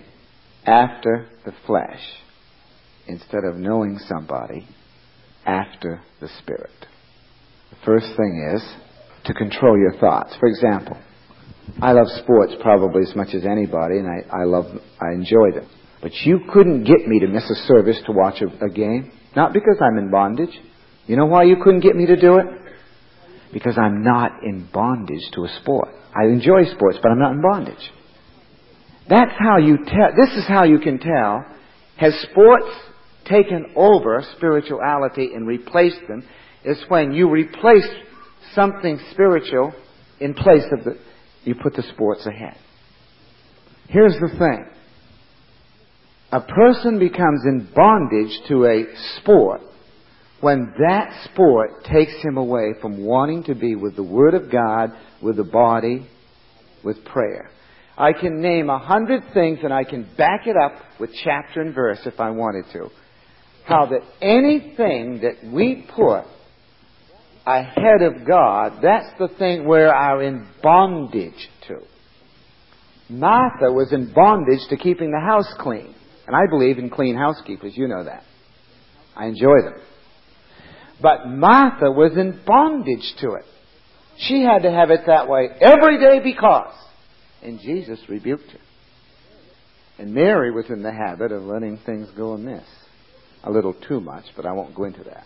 after 0.65 1.27
the 1.45 1.53
flesh 1.65 2.01
instead 3.07 3.43
of 3.43 3.55
knowing 3.55 3.97
somebody 4.07 4.67
after 5.45 6.01
the 6.21 6.29
spirit. 6.39 6.71
The 7.71 7.77
first 7.85 8.07
thing 8.15 8.53
is 8.55 8.63
to 9.25 9.33
control 9.33 9.77
your 9.77 9.97
thoughts. 9.99 10.35
For 10.39 10.47
example, 10.47 10.97
I 11.81 11.91
love 11.91 12.07
sports 12.23 12.53
probably 12.61 13.03
as 13.09 13.15
much 13.15 13.33
as 13.33 13.45
anybody, 13.45 13.97
and 13.97 14.07
I, 14.07 14.41
I 14.41 14.43
love, 14.45 14.65
I 15.01 15.13
enjoy 15.13 15.51
them. 15.55 15.69
But 16.01 16.11
you 16.23 16.41
couldn't 16.51 16.83
get 16.83 17.07
me 17.07 17.19
to 17.19 17.27
miss 17.27 17.49
a 17.49 17.55
service 17.67 17.99
to 18.05 18.11
watch 18.11 18.41
a, 18.41 18.65
a 18.65 18.69
game. 18.69 19.11
Not 19.35 19.53
because 19.53 19.77
I'm 19.81 19.97
in 19.97 20.11
bondage. 20.11 20.57
You 21.07 21.15
know 21.15 21.25
why 21.25 21.43
you 21.43 21.57
couldn't 21.63 21.81
get 21.81 21.95
me 21.95 22.05
to 22.05 22.19
do 22.19 22.37
it? 22.37 22.45
Because 23.53 23.77
I'm 23.77 24.03
not 24.03 24.43
in 24.43 24.67
bondage 24.71 25.31
to 25.33 25.45
a 25.45 25.59
sport. 25.61 25.89
I 26.15 26.25
enjoy 26.27 26.65
sports, 26.65 26.97
but 27.01 27.11
I'm 27.11 27.19
not 27.19 27.31
in 27.31 27.41
bondage. 27.41 27.91
That's 29.09 29.31
how 29.37 29.57
you 29.57 29.77
tell, 29.77 30.09
this 30.15 30.35
is 30.37 30.45
how 30.47 30.63
you 30.63 30.79
can 30.79 30.99
tell, 30.99 31.45
has 31.97 32.13
sports 32.31 32.67
taken 33.25 33.73
over 33.75 34.23
spirituality 34.37 35.31
and 35.33 35.47
replaced 35.47 36.01
them, 36.07 36.23
is 36.63 36.83
when 36.87 37.11
you 37.11 37.29
replace 37.29 37.87
something 38.53 38.99
spiritual 39.11 39.73
in 40.19 40.33
place 40.33 40.63
of 40.71 40.83
the, 40.83 40.97
you 41.43 41.55
put 41.55 41.73
the 41.75 41.83
sports 41.93 42.25
ahead. 42.25 42.57
Here's 43.87 44.13
the 44.13 44.29
thing. 44.37 44.65
A 46.31 46.41
person 46.41 46.97
becomes 46.97 47.41
in 47.45 47.69
bondage 47.75 48.39
to 48.47 48.65
a 48.65 48.85
sport 49.17 49.61
when 50.41 50.73
that 50.79 51.29
sport 51.31 51.85
takes 51.85 52.13
him 52.21 52.37
away 52.37 52.73
from 52.81 53.05
wanting 53.05 53.43
to 53.45 53.55
be 53.55 53.75
with 53.75 53.95
the 53.95 54.03
Word 54.03 54.33
of 54.33 54.51
God, 54.51 54.91
with 55.21 55.37
the 55.37 55.43
body, 55.43 56.07
with 56.83 57.05
prayer. 57.05 57.49
I 57.97 58.13
can 58.13 58.41
name 58.41 58.69
a 58.69 58.79
hundred 58.79 59.23
things 59.33 59.59
and 59.63 59.71
I 59.71 59.83
can 59.83 60.07
back 60.17 60.47
it 60.47 60.55
up 60.57 60.73
with 60.99 61.11
chapter 61.23 61.61
and 61.61 61.73
verse 61.73 61.99
if 62.05 62.19
I 62.19 62.31
wanted 62.31 62.65
to. 62.73 62.89
How 63.65 63.85
that 63.85 64.01
anything 64.21 65.21
that 65.21 65.49
we 65.49 65.87
put 65.95 66.25
ahead 67.45 68.01
of 68.01 68.25
God, 68.27 68.79
that's 68.81 69.17
the 69.19 69.29
thing 69.37 69.67
we 69.67 69.79
are 69.79 70.21
in 70.23 70.47
bondage 70.61 71.49
to. 71.67 71.79
Martha 73.09 73.71
was 73.71 73.91
in 73.91 74.13
bondage 74.13 74.67
to 74.69 74.77
keeping 74.77 75.11
the 75.11 75.19
house 75.19 75.51
clean. 75.59 75.93
And 76.25 76.35
I 76.35 76.49
believe 76.49 76.77
in 76.77 76.89
clean 76.89 77.15
housekeepers. 77.15 77.73
You 77.75 77.87
know 77.87 78.05
that. 78.05 78.23
I 79.15 79.27
enjoy 79.27 79.61
them. 79.61 79.75
But 81.01 81.27
Martha 81.27 81.91
was 81.91 82.13
in 82.17 82.41
bondage 82.45 83.13
to 83.19 83.33
it. 83.33 83.45
She 84.17 84.41
had 84.41 84.63
to 84.63 84.71
have 84.71 84.89
it 84.89 85.01
that 85.07 85.27
way 85.27 85.49
every 85.59 85.99
day 85.99 86.21
because. 86.23 86.73
And 87.41 87.59
Jesus 87.59 87.99
rebuked 88.07 88.51
her. 88.51 88.59
And 89.99 90.13
Mary 90.13 90.51
was 90.51 90.65
in 90.69 90.81
the 90.81 90.93
habit 90.93 91.31
of 91.31 91.43
letting 91.43 91.77
things 91.85 92.09
go 92.15 92.31
amiss. 92.31 92.63
A 93.43 93.51
little 93.51 93.73
too 93.73 93.99
much, 93.99 94.23
but 94.35 94.45
I 94.45 94.53
won't 94.53 94.73
go 94.75 94.85
into 94.85 95.03
that. 95.03 95.25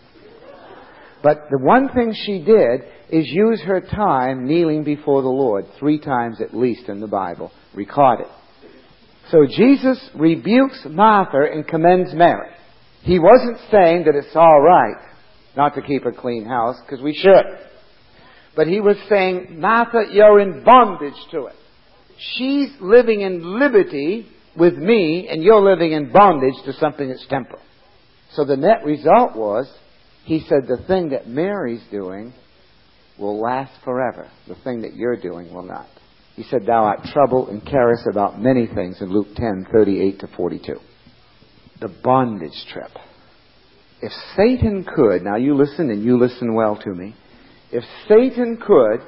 But 1.22 1.48
the 1.50 1.58
one 1.58 1.88
thing 1.88 2.14
she 2.14 2.42
did 2.42 2.82
is 3.10 3.26
use 3.26 3.60
her 3.62 3.80
time 3.80 4.46
kneeling 4.46 4.84
before 4.84 5.22
the 5.22 5.28
Lord, 5.28 5.66
three 5.78 5.98
times 5.98 6.40
at 6.40 6.54
least 6.56 6.88
in 6.88 7.00
the 7.00 7.06
Bible, 7.06 7.50
recorded. 7.74 8.26
So 9.30 9.46
Jesus 9.46 9.98
rebukes 10.14 10.86
Martha 10.88 11.46
and 11.52 11.66
commends 11.66 12.14
Mary. 12.14 12.50
He 13.02 13.18
wasn't 13.18 13.58
saying 13.70 14.04
that 14.04 14.14
it's 14.14 14.34
all 14.34 14.60
right 14.60 15.08
not 15.56 15.74
to 15.74 15.82
keep 15.82 16.06
a 16.06 16.12
clean 16.12 16.44
house, 16.44 16.76
because 16.80 17.02
we 17.02 17.12
should. 17.14 17.44
But 18.54 18.68
he 18.68 18.80
was 18.80 18.96
saying, 19.08 19.60
Martha, 19.60 20.04
you're 20.10 20.40
in 20.40 20.62
bondage 20.64 21.20
to 21.32 21.46
it. 21.46 21.56
She's 22.36 22.70
living 22.80 23.20
in 23.22 23.58
liberty 23.58 24.26
with 24.56 24.74
me, 24.74 25.28
and 25.28 25.42
you're 25.42 25.62
living 25.62 25.92
in 25.92 26.12
bondage 26.12 26.54
to 26.64 26.72
something 26.74 27.08
that's 27.08 27.26
temporal. 27.28 27.62
So 28.32 28.44
the 28.44 28.56
net 28.56 28.84
result 28.84 29.36
was, 29.36 29.68
he 30.28 30.40
said, 30.40 30.68
the 30.68 30.84
thing 30.86 31.08
that 31.08 31.26
Mary's 31.26 31.82
doing 31.90 32.34
will 33.18 33.40
last 33.40 33.72
forever. 33.82 34.30
The 34.46 34.56
thing 34.56 34.82
that 34.82 34.94
you're 34.94 35.16
doing 35.16 35.54
will 35.54 35.62
not. 35.62 35.88
He 36.36 36.42
said, 36.42 36.66
Thou 36.66 36.84
art 36.84 37.00
troubled 37.14 37.48
and 37.48 37.64
carest 37.64 38.06
about 38.06 38.38
many 38.38 38.66
things 38.66 39.00
in 39.00 39.10
Luke 39.10 39.28
10, 39.34 39.68
38 39.72 40.20
to 40.20 40.26
42. 40.36 40.76
The 41.80 41.96
bondage 42.04 42.66
trip. 42.70 42.90
If 44.02 44.12
Satan 44.36 44.84
could, 44.84 45.22
now 45.22 45.36
you 45.36 45.54
listen 45.54 45.88
and 45.88 46.04
you 46.04 46.18
listen 46.18 46.54
well 46.54 46.76
to 46.76 46.90
me. 46.90 47.16
If 47.72 47.84
Satan 48.06 48.58
could, 48.58 49.00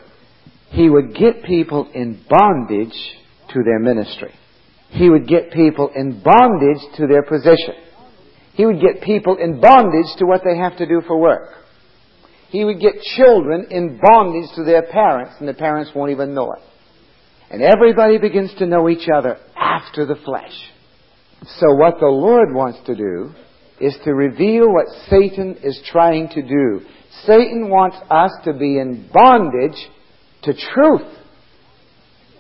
he 0.71 0.89
would 0.89 1.15
get 1.15 1.45
people 1.45 1.91
in 1.95 2.25
bondage 2.31 2.97
to 3.51 3.63
their 3.63 3.79
ministry. 3.79 4.33
He 4.89 5.11
would 5.11 5.29
get 5.29 5.53
people 5.53 5.91
in 5.95 6.23
bondage 6.23 6.97
to 6.97 7.07
their 7.07 7.25
position. 7.25 7.75
He 8.55 8.67
would 8.67 8.81
get 8.81 9.03
people 9.03 9.37
in 9.37 9.61
bondage 9.61 10.17
to 10.19 10.27
what 10.27 10.43
they 10.45 10.57
have 10.59 10.77
to 10.79 10.87
do 10.87 11.03
for 11.07 11.19
work. 11.19 11.51
He 12.51 12.65
would 12.65 12.81
get 12.81 13.01
children 13.17 13.69
in 13.71 14.01
bondage 14.03 14.51
to 14.57 14.65
their 14.65 14.83
parents, 14.83 15.35
and 15.39 15.49
the 15.49 15.55
parents 15.55 15.93
won't 15.95 16.11
even 16.11 16.35
know 16.35 16.53
it. 16.53 16.63
And 17.51 17.63
everybody 17.63 18.19
begins 18.19 18.53
to 18.59 18.67
know 18.67 18.89
each 18.89 19.09
other 19.09 19.39
after 19.57 20.05
the 20.05 20.17
flesh. 20.25 20.53
So 21.59 21.75
what 21.75 22.01
the 22.01 22.07
Lord 22.07 22.53
wants 22.53 22.81
to 22.87 22.95
do 22.95 23.33
is 23.81 23.97
to 24.05 24.13
reveal 24.13 24.73
what 24.73 24.87
Satan 25.09 25.57
is 25.63 25.81
trying 25.91 26.29
to 26.31 26.43
do. 26.43 26.87
Satan 27.25 27.71
wants 27.71 27.97
us 28.11 28.31
to 28.45 28.53
be 28.53 28.79
in 28.79 29.09
bondage 29.13 29.89
to 30.43 30.53
truth. 30.53 31.19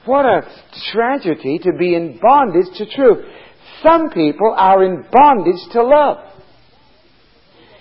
What 0.04 0.26
a 0.26 0.42
tragedy 0.92 1.58
to 1.58 1.72
be 1.78 1.94
in 1.94 2.18
bondage 2.20 2.76
to 2.78 2.86
truth. 2.86 3.24
Some 3.82 4.10
people 4.10 4.54
are 4.56 4.84
in 4.84 5.04
bondage 5.10 5.72
to 5.72 5.82
love. 5.82 6.18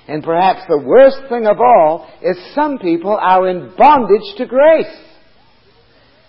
And 0.08 0.24
perhaps 0.24 0.62
the 0.68 0.82
worst 0.84 1.30
thing 1.30 1.46
of 1.46 1.60
all 1.60 2.10
is 2.24 2.38
some 2.56 2.80
people 2.80 3.16
are 3.16 3.48
in 3.48 3.74
bondage 3.78 4.36
to 4.38 4.46
grace, 4.48 4.98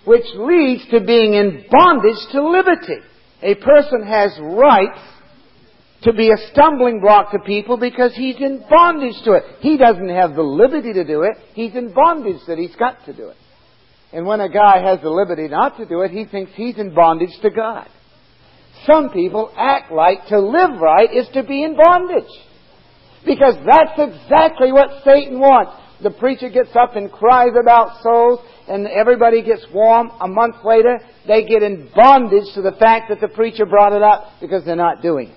which 0.05 0.27
leads 0.35 0.87
to 0.91 1.01
being 1.01 1.35
in 1.35 1.65
bondage 1.71 2.27
to 2.33 2.47
liberty. 2.47 2.99
A 3.43 3.55
person 3.55 4.07
has 4.07 4.39
rights 4.39 5.01
to 6.03 6.13
be 6.13 6.31
a 6.31 6.51
stumbling 6.53 7.01
block 7.01 7.31
to 7.33 7.39
people 7.47 7.79
because 7.79 8.15
he's 8.15 8.37
in 8.37 8.65
bondage 8.69 9.17
to 9.25 9.33
it. 9.33 9.45
He 9.61 9.79
doesn't 9.79 10.09
have 10.09 10.35
the 10.35 10.43
liberty 10.43 10.93
to 10.93 11.05
do 11.05 11.23
it. 11.23 11.37
He's 11.55 11.75
in 11.75 11.93
bondage 11.95 12.41
that 12.49 12.59
he's 12.59 12.75
got 12.77 13.05
to 13.07 13.15
do 13.15 13.29
it. 13.29 13.37
And 14.13 14.27
when 14.27 14.41
a 14.41 14.49
guy 14.49 14.83
has 14.83 15.01
the 15.01 15.11
liberty 15.11 15.49
not 15.49 15.77
to 15.77 15.87
do 15.87 16.01
it, 16.03 16.11
he 16.11 16.25
thinks 16.25 16.53
he's 16.55 16.79
in 16.79 16.95
bondage 16.95 17.39
to 17.43 17.51
God. 17.51 17.89
Some 18.87 19.11
people 19.11 19.53
act 19.57 19.93
like 19.93 20.27
to 20.29 20.39
live 20.39 20.81
right 20.81 21.13
is 21.13 21.29
to 21.35 21.43
be 21.43 21.65
in 21.65 21.77
bondage. 21.77 22.31
Because 23.25 23.55
that's 23.67 23.99
exactly 23.99 24.73
what 24.73 25.03
Satan 25.05 25.39
wants. 25.39 25.73
The 26.03 26.11
preacher 26.11 26.49
gets 26.49 26.75
up 26.75 26.97
and 26.97 27.13
cries 27.13 27.53
about 27.61 28.03
souls, 28.03 28.41
and 28.67 28.87
everybody 28.87 29.43
gets 29.43 29.67
warm. 29.73 30.11
A 30.21 30.29
month 30.29 30.57
later, 30.65 30.99
they 31.27 31.45
get 31.45 31.63
in 31.63 31.91
bondage 31.95 32.55
to 32.55 32.63
the 32.63 32.73
fact 32.73 33.11
that 33.11 33.21
the 33.21 33.29
preacher 33.29 33.67
brought 33.67 33.93
it 33.93 34.03
up 34.03 34.33
because 34.41 34.65
they're 34.65 34.77
not 34.77 35.03
doing 35.03 35.29
it. 35.29 35.37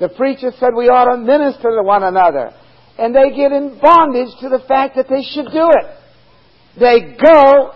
The 0.00 0.08
preacher 0.08 0.52
said 0.58 0.70
we 0.76 0.88
ought 0.88 1.10
to 1.14 1.18
minister 1.18 1.76
to 1.76 1.82
one 1.82 2.02
another. 2.02 2.52
And 2.98 3.14
they 3.14 3.36
get 3.36 3.52
in 3.52 3.78
bondage 3.80 4.32
to 4.40 4.48
the 4.48 4.64
fact 4.66 4.96
that 4.96 5.08
they 5.08 5.22
should 5.22 5.52
do 5.52 5.68
it. 5.70 5.86
They 6.78 7.16
go 7.22 7.72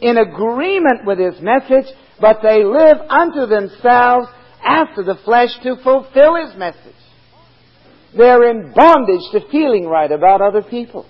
in 0.00 0.18
agreement 0.18 1.06
with 1.06 1.18
his 1.18 1.40
message, 1.40 1.86
but 2.20 2.38
they 2.42 2.64
live 2.64 2.98
unto 3.08 3.46
themselves 3.46 4.28
after 4.64 5.02
the 5.02 5.18
flesh 5.24 5.50
to 5.62 5.76
fulfill 5.82 6.36
his 6.36 6.56
message. 6.56 6.94
They're 8.16 8.50
in 8.50 8.72
bondage 8.74 9.30
to 9.32 9.48
feeling 9.50 9.86
right 9.86 10.10
about 10.10 10.40
other 10.40 10.62
people. 10.62 11.06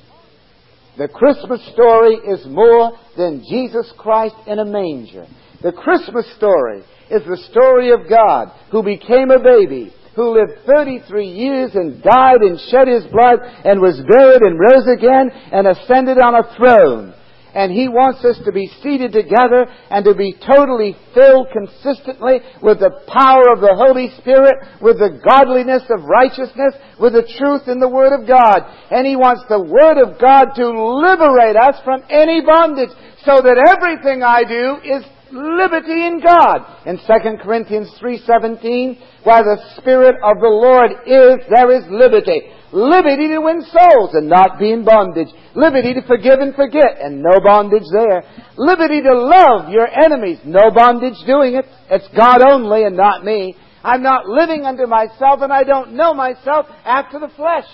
The 0.97 1.09
Christmas 1.09 1.61
story 1.73 2.15
is 2.15 2.47
more 2.47 2.93
than 3.17 3.45
Jesus 3.49 3.93
Christ 3.99 4.37
in 4.47 4.59
a 4.59 4.65
manger. 4.65 5.27
The 5.63 5.73
Christmas 5.73 6.25
story 6.37 6.83
is 7.11 7.23
the 7.27 7.43
story 7.51 7.91
of 7.91 8.09
God 8.09 8.53
who 8.71 8.83
became 8.83 9.31
a 9.31 9.43
baby 9.43 9.93
who 10.15 10.39
lived 10.39 10.65
33 10.67 11.27
years 11.27 11.75
and 11.75 12.03
died 12.03 12.41
and 12.41 12.59
shed 12.71 12.87
his 12.87 13.05
blood 13.05 13.41
and 13.65 13.81
was 13.81 14.01
buried 14.09 14.43
and 14.43 14.59
rose 14.59 14.87
again 14.87 15.31
and 15.53 15.67
ascended 15.67 16.19
on 16.19 16.35
a 16.37 16.57
throne. 16.57 17.15
And 17.55 17.71
he 17.71 17.89
wants 17.89 18.25
us 18.25 18.39
to 18.45 18.53
be 18.53 18.67
seated 18.83 19.13
together 19.13 19.67
and 19.91 20.05
to 20.05 20.15
be 20.15 20.35
totally 20.35 20.97
filled 21.15 21.49
consistently 21.55 22.41
with 22.61 22.81
the 22.81 22.91
power 23.07 23.47
of 23.55 23.61
the 23.61 23.75
Holy 23.79 24.11
Spirit, 24.19 24.55
with 24.83 24.99
the 24.99 25.23
godliness 25.23 25.83
of 25.89 26.03
righteousness, 26.05 26.75
with 26.99 27.15
the 27.15 27.27
truth 27.39 27.69
in 27.69 27.79
the 27.79 27.89
Word 27.89 28.13
of 28.13 28.27
God. 28.27 28.67
And 28.91 29.07
he 29.07 29.15
wants 29.15 29.45
the 29.49 29.63
Word 29.63 30.03
of 30.03 30.19
God 30.19 30.59
to 30.59 30.67
liberate 30.67 31.57
us 31.57 31.79
from 31.85 32.03
any 32.11 32.43
bondage 32.43 32.91
so 33.25 33.41
that 33.41 33.57
everything 33.71 34.23
I 34.23 34.43
do 34.43 34.77
is 34.83 35.05
liberty 35.31 36.07
in 36.07 36.21
God. 36.21 36.63
In 36.87 36.99
2 36.99 37.43
Corinthians 37.43 37.91
3.17, 38.01 38.99
where 39.25 39.43
the 39.43 39.59
Spirit 39.79 40.17
of 40.23 40.39
the 40.39 40.51
Lord 40.51 40.91
is, 41.07 41.47
there 41.51 41.71
is 41.71 41.85
liberty. 41.91 42.51
Liberty 42.75 43.29
to 43.29 43.39
win 43.39 43.63
souls 43.63 44.11
and 44.15 44.29
not 44.29 44.59
be 44.59 44.73
in 44.73 44.85
bondage. 44.85 45.29
Liberty 45.55 45.95
to 45.95 46.03
forgive 46.03 46.41
and 46.41 46.55
forget 46.57 46.99
and 47.01 47.23
no 47.23 47.39
bondage 47.39 47.87
there. 47.93 48.25
Liberty 48.57 49.01
to 49.01 49.15
love 49.15 49.71
your 49.71 49.87
enemies. 49.87 50.39
No 50.45 50.73
bondage 50.75 51.15
doing 51.25 51.55
it. 51.55 51.65
It's 51.89 52.09
God 52.19 52.43
only 52.43 52.83
and 52.83 52.97
not 52.97 53.25
me. 53.25 53.57
I'm 53.85 54.03
not 54.03 54.27
living 54.27 54.65
unto 54.65 54.87
myself 54.87 55.41
and 55.41 55.53
I 55.53 55.63
don't 55.63 55.93
know 55.93 56.15
myself 56.15 56.67
after 56.85 57.21
the 57.21 57.31
flesh. 57.37 57.69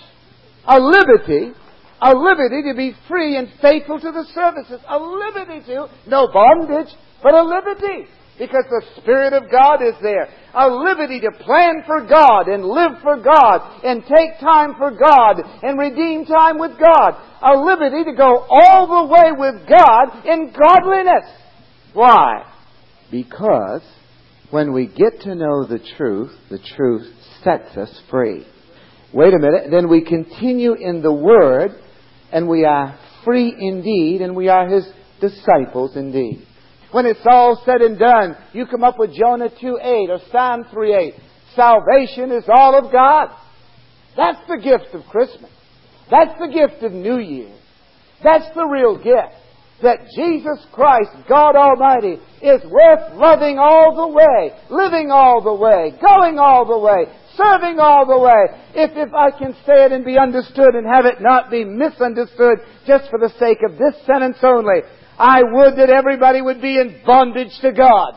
A 0.67 0.79
liberty 0.79 1.53
a 2.01 2.15
liberty 2.15 2.63
to 2.63 2.75
be 2.75 2.93
free 3.07 3.37
and 3.37 3.47
faithful 3.61 3.99
to 3.99 4.11
the 4.11 4.25
services, 4.33 4.81
a 4.89 4.97
liberty 4.97 5.63
to, 5.67 5.87
no 6.07 6.27
bondage, 6.33 6.91
but 7.21 7.33
a 7.35 7.43
liberty. 7.43 8.09
Because 8.41 8.65
the 8.71 8.83
Spirit 8.99 9.33
of 9.33 9.51
God 9.51 9.83
is 9.83 9.93
there. 10.01 10.27
A 10.55 10.67
liberty 10.67 11.19
to 11.19 11.29
plan 11.43 11.83
for 11.85 12.07
God 12.07 12.47
and 12.47 12.65
live 12.65 12.99
for 13.03 13.21
God 13.21 13.83
and 13.83 14.01
take 14.01 14.39
time 14.39 14.73
for 14.79 14.89
God 14.89 15.43
and 15.61 15.77
redeem 15.77 16.25
time 16.25 16.57
with 16.57 16.71
God. 16.71 17.21
A 17.43 17.59
liberty 17.59 18.03
to 18.03 18.17
go 18.17 18.47
all 18.49 18.87
the 18.87 19.13
way 19.13 19.31
with 19.37 19.69
God 19.69 20.25
in 20.25 20.51
godliness. 20.59 21.29
Why? 21.93 22.51
Because 23.11 23.83
when 24.49 24.73
we 24.73 24.87
get 24.87 25.21
to 25.21 25.35
know 25.35 25.67
the 25.67 25.79
truth, 25.95 26.31
the 26.49 26.59
truth 26.75 27.13
sets 27.43 27.77
us 27.77 28.01
free. 28.09 28.47
Wait 29.13 29.35
a 29.35 29.39
minute, 29.39 29.69
then 29.69 29.87
we 29.87 30.03
continue 30.03 30.73
in 30.73 31.03
the 31.03 31.13
Word 31.13 31.79
and 32.31 32.49
we 32.49 32.65
are 32.65 32.97
free 33.23 33.55
indeed 33.55 34.21
and 34.21 34.35
we 34.35 34.47
are 34.49 34.67
His 34.67 34.91
disciples 35.19 35.95
indeed. 35.95 36.47
When 36.91 37.05
it's 37.05 37.25
all 37.25 37.61
said 37.65 37.81
and 37.81 37.97
done, 37.97 38.35
you 38.53 38.65
come 38.65 38.83
up 38.83 38.99
with 38.99 39.13
Jonah 39.13 39.49
2.8 39.49 40.09
or 40.09 40.19
Psalm 40.31 40.65
3.8. 40.73 41.13
Salvation 41.55 42.31
is 42.31 42.43
all 42.53 42.77
of 42.77 42.91
God. 42.91 43.29
That's 44.17 44.39
the 44.47 44.57
gift 44.57 44.93
of 44.93 45.05
Christmas. 45.05 45.51
That's 46.09 46.37
the 46.39 46.47
gift 46.47 46.83
of 46.83 46.91
New 46.91 47.19
Year. 47.19 47.53
That's 48.23 48.53
the 48.55 48.65
real 48.65 48.97
gift. 48.97 49.39
That 49.81 49.99
Jesus 50.15 50.63
Christ, 50.73 51.09
God 51.27 51.55
Almighty, 51.55 52.19
is 52.41 52.61
worth 52.69 53.15
loving 53.15 53.57
all 53.57 53.95
the 53.95 54.13
way, 54.13 54.51
living 54.69 55.09
all 55.09 55.41
the 55.41 55.55
way, 55.55 55.97
going 55.99 56.37
all 56.37 56.65
the 56.65 56.77
way, 56.77 57.11
serving 57.35 57.79
all 57.79 58.05
the 58.05 58.19
way. 58.19 58.61
If, 58.75 58.91
if 58.95 59.13
I 59.13 59.31
can 59.31 59.53
say 59.65 59.85
it 59.85 59.91
and 59.91 60.05
be 60.05 60.19
understood 60.19 60.75
and 60.75 60.85
have 60.85 61.05
it 61.05 61.21
not 61.21 61.49
be 61.49 61.63
misunderstood 61.65 62.59
just 62.85 63.09
for 63.09 63.17
the 63.17 63.33
sake 63.39 63.57
of 63.67 63.79
this 63.79 63.95
sentence 64.05 64.37
only, 64.43 64.81
I 65.17 65.41
would 65.43 65.77
that 65.77 65.89
everybody 65.89 66.41
would 66.41 66.61
be 66.61 66.79
in 66.79 67.01
bondage 67.05 67.57
to 67.61 67.71
God. 67.71 68.15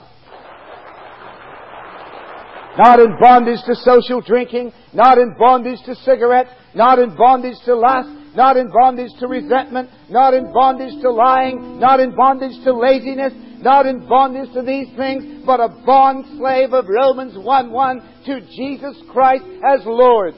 not 2.77 2.99
in 2.99 3.17
bondage 3.21 3.61
to 3.67 3.75
social 3.77 4.21
drinking, 4.21 4.73
not 4.93 5.19
in 5.19 5.35
bondage 5.39 5.79
to 5.87 5.95
cigarettes, 5.97 6.51
not 6.75 6.99
in 6.99 7.15
bondage 7.17 7.57
to 7.65 7.75
lust, 7.75 8.09
not 8.35 8.57
in 8.57 8.71
bondage 8.71 9.13
to 9.21 9.29
resentment, 9.29 9.89
not 10.11 10.35
in 10.35 10.53
bondage 10.53 11.01
to 11.03 11.11
lying, 11.11 11.79
not 11.79 12.01
in 12.01 12.15
bondage 12.17 12.63
to 12.65 12.73
laziness, 12.73 13.33
not 13.59 13.87
in 13.87 14.07
bondage 14.09 14.53
to 14.55 14.63
these 14.63 14.89
things, 14.97 15.45
but 15.47 15.61
a 15.61 15.69
bond 15.87 16.25
slave 16.37 16.73
of 16.73 16.87
Romans 16.89 17.39
1 17.39 17.71
1 17.71 18.01
to 18.27 18.41
Jesus 18.57 19.01
Christ 19.13 19.45
as 19.65 19.81
Lord. 19.87 20.35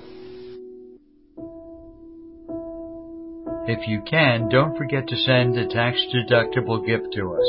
If 3.69 3.89
you 3.89 4.01
can, 4.09 4.49
don't 4.49 4.77
forget 4.77 5.09
to 5.09 5.17
send 5.17 5.59
a 5.59 5.67
tax 5.67 5.99
deductible 6.15 6.87
gift 6.87 7.13
to 7.15 7.35
us. 7.35 7.45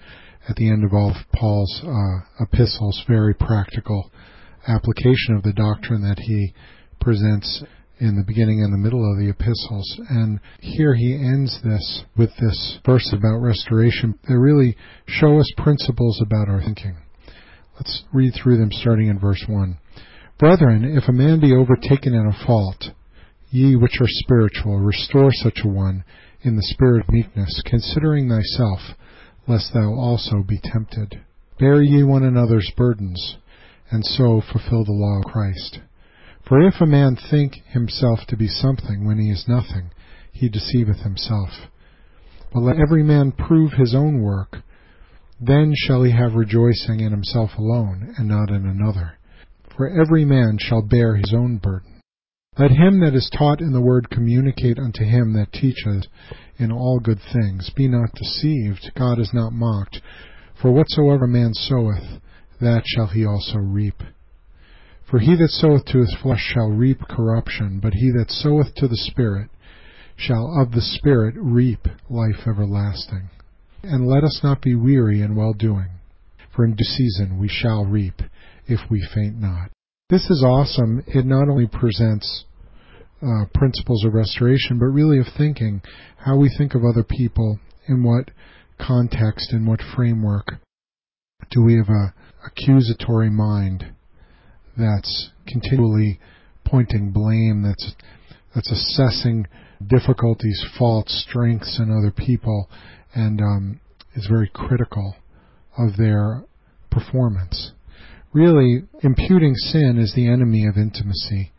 at 0.50 0.56
the 0.56 0.68
end 0.68 0.84
of 0.84 0.94
all 0.96 1.12
of 1.12 1.18
Paul's 1.36 1.80
uh, 1.86 2.44
epistles, 2.44 3.04
very 3.08 3.36
practical 3.36 4.10
application 4.68 5.36
of 5.36 5.44
the 5.44 5.54
doctrine 5.54 6.02
that 6.02 6.18
he 6.18 6.56
presents 7.02 7.63
in 8.00 8.16
the 8.16 8.26
beginning 8.26 8.63
and 8.63 8.74
the 8.74 8.84
middle 8.84 9.06
of 9.06 9.20
the 9.20 9.30
epistles. 9.30 10.02
And 10.10 10.39
here 10.60 10.96
he 10.96 11.13
ends 11.13 11.60
this 11.63 12.04
with 12.18 12.32
this 12.42 12.80
verse 12.84 13.13
about 13.13 13.46
restoration 13.46 14.18
that 14.28 14.39
really 14.39 14.76
show 15.06 15.38
us 15.38 15.54
principles 15.56 16.20
about 16.20 16.50
our 16.50 16.60
thinking. 16.60 16.98
Let's 17.75 18.03
read 18.13 18.33
through 18.33 18.57
them 18.57 18.71
starting 18.71 19.07
in 19.07 19.19
verse 19.19 19.43
1. 19.47 19.77
Brethren, 20.39 20.83
if 20.83 21.07
a 21.07 21.13
man 21.13 21.39
be 21.39 21.53
overtaken 21.53 22.13
in 22.13 22.27
a 22.27 22.45
fault, 22.45 22.91
ye 23.49 23.75
which 23.75 23.99
are 23.99 24.07
spiritual, 24.07 24.79
restore 24.79 25.31
such 25.31 25.59
a 25.63 25.67
one 25.67 26.03
in 26.41 26.55
the 26.55 26.63
spirit 26.63 27.03
of 27.03 27.13
meekness, 27.13 27.62
considering 27.65 28.29
thyself, 28.29 28.79
lest 29.47 29.73
thou 29.73 29.93
also 29.93 30.43
be 30.43 30.59
tempted. 30.63 31.21
Bear 31.59 31.81
ye 31.81 32.03
one 32.03 32.23
another's 32.23 32.71
burdens, 32.75 33.38
and 33.91 34.03
so 34.03 34.41
fulfill 34.41 34.83
the 34.83 34.91
law 34.91 35.19
of 35.19 35.31
Christ. 35.31 35.79
For 36.47 36.62
if 36.62 36.75
a 36.81 36.86
man 36.86 37.15
think 37.15 37.55
himself 37.67 38.19
to 38.27 38.38
be 38.38 38.47
something 38.47 39.05
when 39.05 39.17
he 39.17 39.29
is 39.29 39.45
nothing, 39.47 39.91
he 40.31 40.49
deceiveth 40.49 40.99
himself. 40.99 41.49
But 42.51 42.62
let 42.62 42.79
every 42.79 43.03
man 43.03 43.31
prove 43.31 43.73
his 43.73 43.95
own 43.95 44.21
work, 44.21 44.57
then 45.39 45.74
shall 45.76 46.04
he 46.04 46.12
have 46.12 46.36
rejoicing 46.36 47.00
in 47.00 47.12
himself 47.12 47.52
alone, 47.58 48.13
and 48.17 48.28
not 48.28 48.50
in 48.50 48.65
another. 48.65 49.17
For 49.76 49.89
every 49.89 50.26
man 50.26 50.58
shall 50.60 50.82
bear 50.82 51.15
his 51.15 51.34
own 51.34 51.58
burden. 51.58 52.02
Let 52.58 52.72
him 52.72 53.00
that 53.00 53.15
is 53.15 53.32
taught 53.36 53.62
in 53.62 53.74
the 53.74 53.82
word 53.82 54.12
communicate 54.12 54.78
unto 54.78 55.04
him 55.04 55.34
that 55.34 55.52
teacheth 55.52 56.06
in 56.58 56.72
all 56.72 57.00
good 57.00 57.19
things. 57.34 57.72
Be 57.76 57.88
not 57.88 58.13
deceived, 58.13 58.91
God 58.96 59.19
is 59.19 59.32
not 59.34 59.54
mocked. 59.54 60.02
For 60.62 60.72
whatsoever 60.72 61.26
man 61.26 61.54
soweth, 61.56 62.22
that 62.62 62.84
shall 62.86 63.08
he 63.08 63.26
also 63.26 63.58
reap. 63.58 64.04
For 65.10 65.19
he 65.19 65.36
that 65.36 65.50
soweth 65.50 65.86
to 65.86 66.00
his 66.00 66.15
flesh 66.22 66.52
shall 66.54 66.69
reap 66.69 67.00
corruption, 67.10 67.80
but 67.82 67.93
he 67.93 68.12
that 68.12 68.30
soweth 68.30 68.76
to 68.76 68.88
the 68.88 68.98
Spirit 68.98 69.50
shall 70.15 70.54
of 70.62 70.72
the 70.72 70.82
Spirit 70.82 71.34
reap 71.38 71.88
life 72.10 72.48
everlasting. 72.48 73.30
And 73.84 74.08
let 74.08 74.24
us 74.24 74.39
not 74.41 74.62
be 74.62 74.76
weary 74.76 75.22
in 75.22 75.36
well 75.36 75.54
doing, 75.54 75.89
for 76.56 76.63
in 76.63 76.76
due 76.76 76.86
season 76.86 77.38
we 77.38 77.50
shall 77.50 77.84
reap, 77.84 78.22
if 78.65 78.80
we 78.89 79.06
faint 79.13 79.38
not. 79.38 79.72
This 80.10 80.30
is 80.30 80.41
awesome. 80.41 81.04
It 81.08 81.26
not 81.26 81.50
only 81.50 81.67
presents 81.67 82.46
uh, 83.22 83.46
principles 83.54 84.06
of 84.06 84.13
restoration, 84.13 84.80
but 84.80 84.86
really 84.86 85.19
of 85.19 85.26
thinking, 85.38 85.82
how 86.17 86.38
we 86.38 86.54
think 86.58 86.76
of 86.76 86.84
other 86.86 87.04
people, 87.04 87.60
in 87.88 88.04
what 88.04 88.32
context, 88.80 89.52
in 89.52 89.65
what 89.65 89.82
framework. 89.96 90.48
Do 91.52 91.62
we 91.62 91.76
have 91.76 91.89
a 91.89 92.13
accusatory 92.46 93.30
mind 93.30 93.93
that's 94.78 95.30
continually 95.48 96.19
pointing 96.65 97.12
blame, 97.12 97.63
that's 97.63 97.93
that's 98.56 98.72
assessing 98.72 99.48
difficulties, 99.88 100.63
faults, 100.78 101.26
strengths 101.28 101.80
in 101.80 101.91
other 101.91 102.12
people, 102.12 102.69
and 103.13 103.41
um, 103.41 103.80
is 104.15 104.28
very 104.28 104.49
critical 104.54 105.15
of 105.78 105.97
their 105.97 106.43
performance. 106.91 107.71
Really, 108.34 108.84
imputing 109.02 109.56
sin 109.56 109.97
is 109.99 110.13
the 110.15 110.28
enemy 110.28 110.65
of 110.65 110.78
intimacy. 110.78 111.52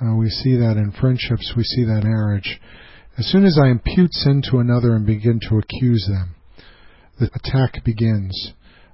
Uh, 0.00 0.14
we 0.14 0.28
see 0.28 0.56
that 0.56 0.76
in 0.76 0.92
friendships, 0.98 1.52
we 1.56 1.62
see 1.62 1.84
that 1.84 2.02
in 2.04 2.10
marriage. 2.10 2.60
As 3.18 3.26
soon 3.26 3.44
as 3.44 3.58
I 3.62 3.68
impute 3.68 4.12
sin 4.12 4.42
to 4.50 4.58
another 4.58 4.94
and 4.94 5.06
begin 5.06 5.40
to 5.48 5.58
accuse 5.58 6.06
them, 6.06 6.34
the 7.18 7.30
attack 7.34 7.82
begins 7.84 8.52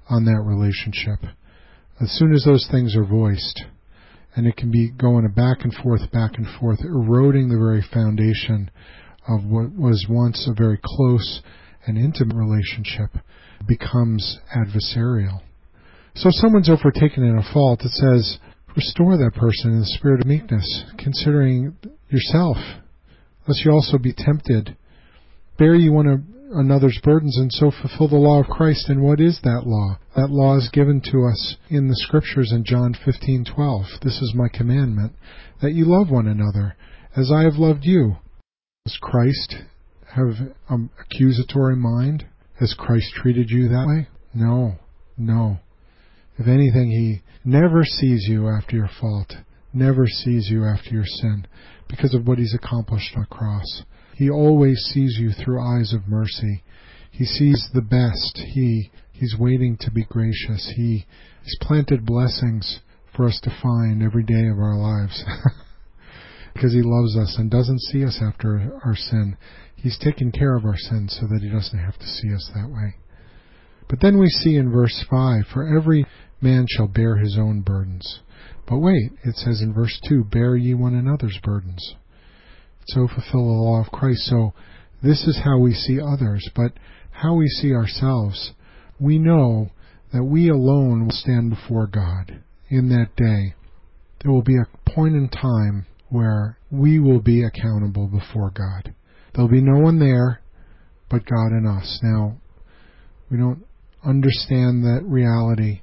on 0.09 0.25
that 0.25 0.43
relationship. 0.45 1.19
As 2.01 2.11
soon 2.13 2.33
as 2.33 2.45
those 2.45 2.69
things 2.71 2.97
are 2.97 3.05
voiced, 3.05 3.63
and 4.35 4.47
it 4.47 4.57
can 4.57 4.71
be 4.71 4.91
going 4.91 5.29
back 5.33 5.65
and 5.65 5.75
forth, 5.75 6.11
back 6.13 6.33
and 6.37 6.47
forth, 6.59 6.81
eroding 6.85 7.49
the 7.49 7.59
very 7.59 7.85
foundation 7.93 8.71
of 9.29 9.45
what 9.45 9.73
was 9.73 10.07
once 10.09 10.49
a 10.49 10.55
very 10.55 10.79
close 10.83 11.43
and 11.87 11.99
intimate 11.99 12.37
relationship 12.37 13.11
becomes 13.67 14.39
adversarial. 14.57 15.41
So 16.15 16.29
if 16.29 16.35
someone's 16.35 16.69
overtaken 16.69 17.25
in 17.25 17.39
a 17.39 17.53
fault, 17.53 17.81
it 17.85 17.93
says, 17.93 18.39
restore 18.77 19.17
that 19.17 19.33
person 19.35 19.73
in 19.73 19.81
the 19.81 19.97
spirit 19.99 20.21
of 20.21 20.27
meekness, 20.27 20.85
considering 20.99 21.77
yourself, 22.09 22.57
lest 23.47 23.65
you 23.65 23.73
also 23.73 23.99
be 23.99 24.13
tempted. 24.13 24.77
Bear 25.59 25.75
ye 25.75 25.89
one 25.89 26.27
another's 26.55 27.01
burdens 27.03 27.39
and 27.39 27.51
so 27.53 27.71
fulfill 27.71 28.09
the 28.09 28.17
law 28.17 28.41
of 28.41 28.47
Christ. 28.47 28.89
And 28.89 29.03
what 29.03 29.21
is 29.21 29.41
that 29.43 29.67
law? 29.67 29.99
That 30.17 30.31
law 30.31 30.57
is 30.57 30.71
given 30.73 31.01
to 31.11 31.27
us 31.27 31.57
in 31.69 31.89
the 31.89 31.97
scriptures 31.97 32.53
in 32.53 32.65
John 32.65 32.95
15:12. 32.95 34.01
This 34.03 34.21
is 34.21 34.35
my 34.35 34.49
commandment 34.49 35.13
that 35.61 35.73
you 35.73 35.87
love 35.87 36.11
one 36.11 36.27
another 36.27 36.77
as 37.17 37.31
I 37.33 37.43
have 37.43 37.57
loved 37.57 37.85
you. 37.85 38.17
As 38.87 38.97
Christ 39.01 39.57
have 40.15 40.49
an 40.69 40.91
accusatory 41.01 41.77
mind? 41.77 42.27
Has 42.61 42.75
Christ 42.79 43.13
treated 43.15 43.51
you 43.51 43.69
that 43.69 43.87
way? 43.87 44.09
No. 44.35 44.77
No. 45.17 45.59
If 46.39 46.47
anything, 46.47 46.91
he 46.91 47.23
never 47.45 47.85
sees 47.85 48.27
you 48.29 48.49
after 48.49 48.77
your 48.77 48.91
fault, 49.01 49.35
never 49.73 50.07
sees 50.07 50.49
you 50.51 50.65
after 50.65 50.91
your 50.91 51.07
sin 51.07 51.47
because 51.89 52.15
of 52.15 52.27
what 52.27 52.39
he's 52.39 52.55
accomplished 52.55 53.13
on 53.17 53.23
the 53.23 53.35
cross. 53.35 53.83
He 54.15 54.31
always 54.31 54.79
sees 54.93 55.17
you 55.19 55.31
through 55.33 55.61
eyes 55.61 55.93
of 55.93 56.09
mercy. 56.09 56.63
He 57.11 57.25
sees 57.25 57.69
the 57.73 57.83
best. 57.83 58.39
He 58.55 58.91
he's 59.13 59.37
waiting 59.39 59.77
to 59.81 59.91
be 59.91 60.05
gracious. 60.05 60.73
He 60.77 61.07
he's 61.43 61.59
planted 61.61 62.07
blessings 62.07 62.81
for 63.15 63.27
us 63.27 63.41
to 63.43 63.59
find 63.63 64.03
every 64.03 64.25
day 64.25 64.47
of 64.47 64.59
our 64.59 64.77
lives. 64.77 65.25
because 66.55 66.73
he 66.73 66.83
loves 66.83 67.17
us 67.17 67.37
and 67.39 67.51
doesn't 67.51 67.81
see 67.81 68.05
us 68.05 68.21
after 68.23 68.81
our 68.85 68.97
sin. 68.97 69.37
He's 69.77 69.99
taken 69.99 70.33
care 70.33 70.57
of 70.57 70.65
our 70.65 70.77
sin 70.77 71.09
so 71.09 71.27
that 71.27 71.41
he 71.43 71.49
doesn't 71.49 71.79
have 71.79 71.99
to 71.99 72.07
see 72.07 72.33
us 72.33 72.51
that 72.55 72.71
way. 72.71 72.97
But 73.89 74.01
then 74.01 74.19
we 74.19 74.29
see 74.29 74.57
in 74.57 74.71
verse 74.71 75.05
5 75.11 75.45
For 75.53 75.77
every 75.77 76.07
man 76.41 76.67
shall 76.69 76.89
bear 76.89 77.17
his 77.17 77.37
own 77.39 77.63
burdens. 77.63 78.21
But 78.69 78.79
wait, 78.79 79.13
it 79.25 79.37
says 79.37 79.61
in 79.61 79.75
verse 79.75 80.01
2 80.09 80.25
Bear 80.25 80.57
ye 80.57 80.75
one 80.75 80.95
another's 80.95 81.39
burdens 81.43 81.97
so 82.89 83.07
fulfill 83.07 83.47
the 83.47 83.63
law 83.63 83.81
of 83.81 83.93
Christ. 83.93 84.23
So 84.23 84.53
this 85.03 85.27
is 85.27 85.41
how 85.45 85.59
we 85.59 85.73
see 85.73 86.01
others, 86.01 86.49
but 86.55 86.73
how 87.11 87.35
we 87.35 87.49
see 87.49 87.73
ourselves. 87.73 88.53
We 88.99 89.19
know 89.19 89.71
that 90.13 90.25
we 90.25 90.49
alone 90.49 91.05
will 91.05 91.13
stand 91.13 91.51
before 91.51 91.87
God 91.87 92.43
in 92.69 92.89
that 92.91 93.17
day. 93.17 93.55
There 94.23 94.33
will 94.33 94.43
be 94.43 94.57
a 94.57 94.91
point 94.91 95.15
in 95.15 95.29
time 95.29 95.87
where 96.13 96.59
we 96.71 96.99
will 96.99 97.21
be 97.21 97.45
accountable 97.45 98.07
before 98.07 98.51
God. 98.51 98.95
There'll 99.35 99.51
be 99.51 99.63
no 99.63 99.81
one 99.81 99.99
there 99.99 100.41
but 101.11 101.27
God 101.27 101.53
and 101.53 101.67
us. 101.67 101.99
Now, 102.03 102.37
we 103.31 103.39
don't 103.39 103.65
understand 104.05 104.85
that 104.85 105.03
reality. 105.05 105.83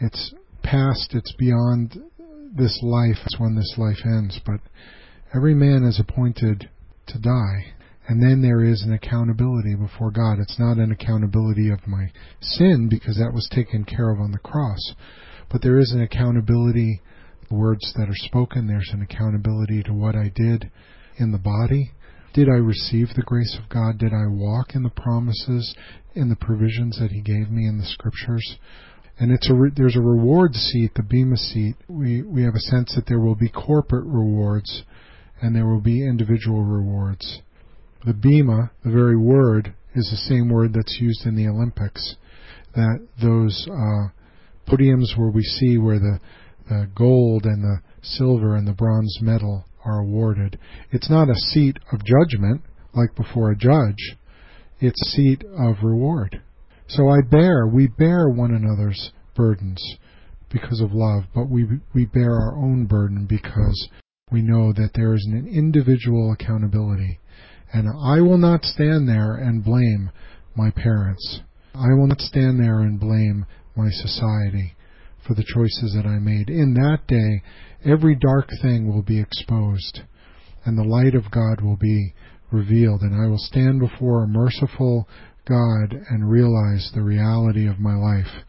It's 0.00 0.34
past, 0.62 1.10
it's 1.12 1.34
beyond 1.38 1.98
this 2.56 2.78
life. 2.82 3.16
It's 3.24 3.38
when 3.38 3.54
this 3.54 3.74
life 3.76 3.98
ends. 4.04 4.40
But 4.44 4.60
Every 5.34 5.54
man 5.54 5.84
is 5.84 6.00
appointed 6.00 6.70
to 7.08 7.18
die. 7.18 7.74
And 8.08 8.22
then 8.22 8.40
there 8.40 8.64
is 8.64 8.82
an 8.82 8.92
accountability 8.92 9.74
before 9.74 10.10
God. 10.10 10.38
It's 10.38 10.58
not 10.58 10.78
an 10.78 10.92
accountability 10.92 11.70
of 11.70 11.86
my 11.86 12.10
sin 12.40 12.88
because 12.88 13.16
that 13.16 13.34
was 13.34 13.48
taken 13.52 13.84
care 13.84 14.10
of 14.10 14.20
on 14.20 14.30
the 14.30 14.38
cross. 14.38 14.94
But 15.50 15.62
there 15.62 15.78
is 15.78 15.90
an 15.92 16.00
accountability, 16.00 17.02
words 17.50 17.92
that 17.96 18.08
are 18.08 18.26
spoken, 18.26 18.66
there's 18.66 18.90
an 18.92 19.02
accountability 19.02 19.82
to 19.84 19.92
what 19.92 20.14
I 20.14 20.30
did 20.34 20.70
in 21.18 21.32
the 21.32 21.38
body. 21.38 21.92
Did 22.34 22.48
I 22.48 22.58
receive 22.58 23.08
the 23.14 23.22
grace 23.22 23.56
of 23.58 23.68
God? 23.68 23.98
Did 23.98 24.12
I 24.12 24.26
walk 24.28 24.74
in 24.74 24.82
the 24.82 24.90
promises, 24.90 25.74
in 26.14 26.28
the 26.28 26.36
provisions 26.36 26.98
that 26.98 27.10
He 27.10 27.22
gave 27.22 27.50
me 27.50 27.66
in 27.66 27.78
the 27.78 27.86
scriptures? 27.86 28.56
And 29.18 29.32
it's 29.32 29.48
a 29.48 29.54
re- 29.54 29.72
there's 29.74 29.96
a 29.96 30.00
reward 30.00 30.54
seat, 30.54 30.92
the 30.94 31.02
Bema 31.02 31.36
seat. 31.36 31.76
We 31.88 32.22
we 32.22 32.42
have 32.42 32.54
a 32.54 32.60
sense 32.60 32.94
that 32.94 33.06
there 33.06 33.20
will 33.20 33.34
be 33.34 33.48
corporate 33.48 34.04
rewards, 34.04 34.82
and 35.40 35.56
there 35.56 35.66
will 35.66 35.80
be 35.80 36.06
individual 36.06 36.62
rewards. 36.62 37.40
The 38.04 38.12
Bema, 38.12 38.70
the 38.84 38.90
very 38.90 39.16
word, 39.16 39.74
is 39.94 40.10
the 40.10 40.34
same 40.34 40.50
word 40.50 40.74
that's 40.74 40.98
used 41.00 41.24
in 41.24 41.34
the 41.34 41.48
Olympics. 41.48 42.16
That 42.74 43.06
those 43.22 43.66
uh, 43.70 44.08
podiums 44.70 45.16
where 45.16 45.30
we 45.30 45.42
see 45.42 45.78
where 45.78 45.98
the, 45.98 46.20
the 46.68 46.88
gold 46.94 47.44
and 47.44 47.62
the 47.62 47.80
silver 48.02 48.56
and 48.56 48.66
the 48.66 48.72
bronze 48.72 49.18
medal 49.20 49.64
are 49.84 50.00
awarded. 50.00 50.58
It's 50.90 51.10
not 51.10 51.30
a 51.30 51.34
seat 51.34 51.78
of 51.92 52.00
judgment 52.04 52.62
like 52.94 53.14
before 53.14 53.50
a 53.50 53.56
judge. 53.56 54.16
It's 54.80 55.14
seat 55.14 55.44
of 55.58 55.76
reward. 55.82 56.42
So 56.88 57.08
I 57.08 57.20
bear, 57.28 57.66
we 57.66 57.86
bear 57.86 58.28
one 58.28 58.54
another's 58.54 59.12
burdens 59.34 59.82
because 60.50 60.80
of 60.80 60.92
love, 60.92 61.24
but 61.34 61.48
we 61.48 61.66
we 61.94 62.06
bear 62.06 62.32
our 62.32 62.56
own 62.56 62.86
burden 62.86 63.26
because 63.26 63.88
we 64.30 64.42
know 64.42 64.72
that 64.72 64.90
there 64.94 65.14
is 65.14 65.24
an 65.26 65.48
individual 65.48 66.32
accountability. 66.32 67.20
And 67.72 67.88
I 67.88 68.20
will 68.20 68.38
not 68.38 68.64
stand 68.64 69.08
there 69.08 69.34
and 69.34 69.64
blame 69.64 70.10
my 70.56 70.70
parents. 70.70 71.40
I 71.74 71.92
will 71.94 72.06
not 72.06 72.20
stand 72.20 72.60
there 72.60 72.80
and 72.80 72.98
blame 72.98 73.46
my 73.76 73.90
society 73.90 74.75
for 75.26 75.34
the 75.34 75.44
choices 75.44 75.94
that 75.94 76.06
I 76.06 76.18
made. 76.18 76.48
In 76.48 76.74
that 76.74 77.06
day, 77.06 77.42
every 77.84 78.14
dark 78.14 78.48
thing 78.62 78.92
will 78.92 79.02
be 79.02 79.20
exposed, 79.20 80.00
and 80.64 80.78
the 80.78 80.84
light 80.84 81.14
of 81.14 81.30
God 81.30 81.60
will 81.60 81.76
be 81.76 82.14
revealed, 82.50 83.02
and 83.02 83.14
I 83.14 83.28
will 83.28 83.38
stand 83.38 83.80
before 83.80 84.22
a 84.22 84.28
merciful 84.28 85.08
God 85.46 85.94
and 86.10 86.30
realize 86.30 86.90
the 86.94 87.02
reality 87.02 87.66
of 87.68 87.78
my 87.78 87.94
life. 87.94 88.44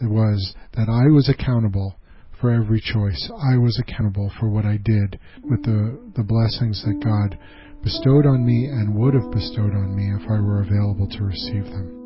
It 0.00 0.10
was 0.10 0.54
that 0.74 0.88
I 0.88 1.12
was 1.12 1.28
accountable 1.28 1.96
for 2.40 2.50
every 2.50 2.80
choice. 2.80 3.30
I 3.52 3.58
was 3.58 3.78
accountable 3.78 4.32
for 4.40 4.48
what 4.48 4.64
I 4.64 4.78
did 4.82 5.18
with 5.42 5.62
the, 5.62 6.12
the 6.16 6.24
blessings 6.24 6.82
that 6.84 7.04
God 7.04 7.38
bestowed 7.82 8.26
on 8.26 8.44
me 8.44 8.66
and 8.66 8.94
would 8.94 9.14
have 9.14 9.30
bestowed 9.30 9.74
on 9.74 9.94
me 9.94 10.10
if 10.22 10.30
I 10.30 10.40
were 10.40 10.62
available 10.62 11.08
to 11.08 11.24
receive 11.24 11.64
them. 11.64 11.99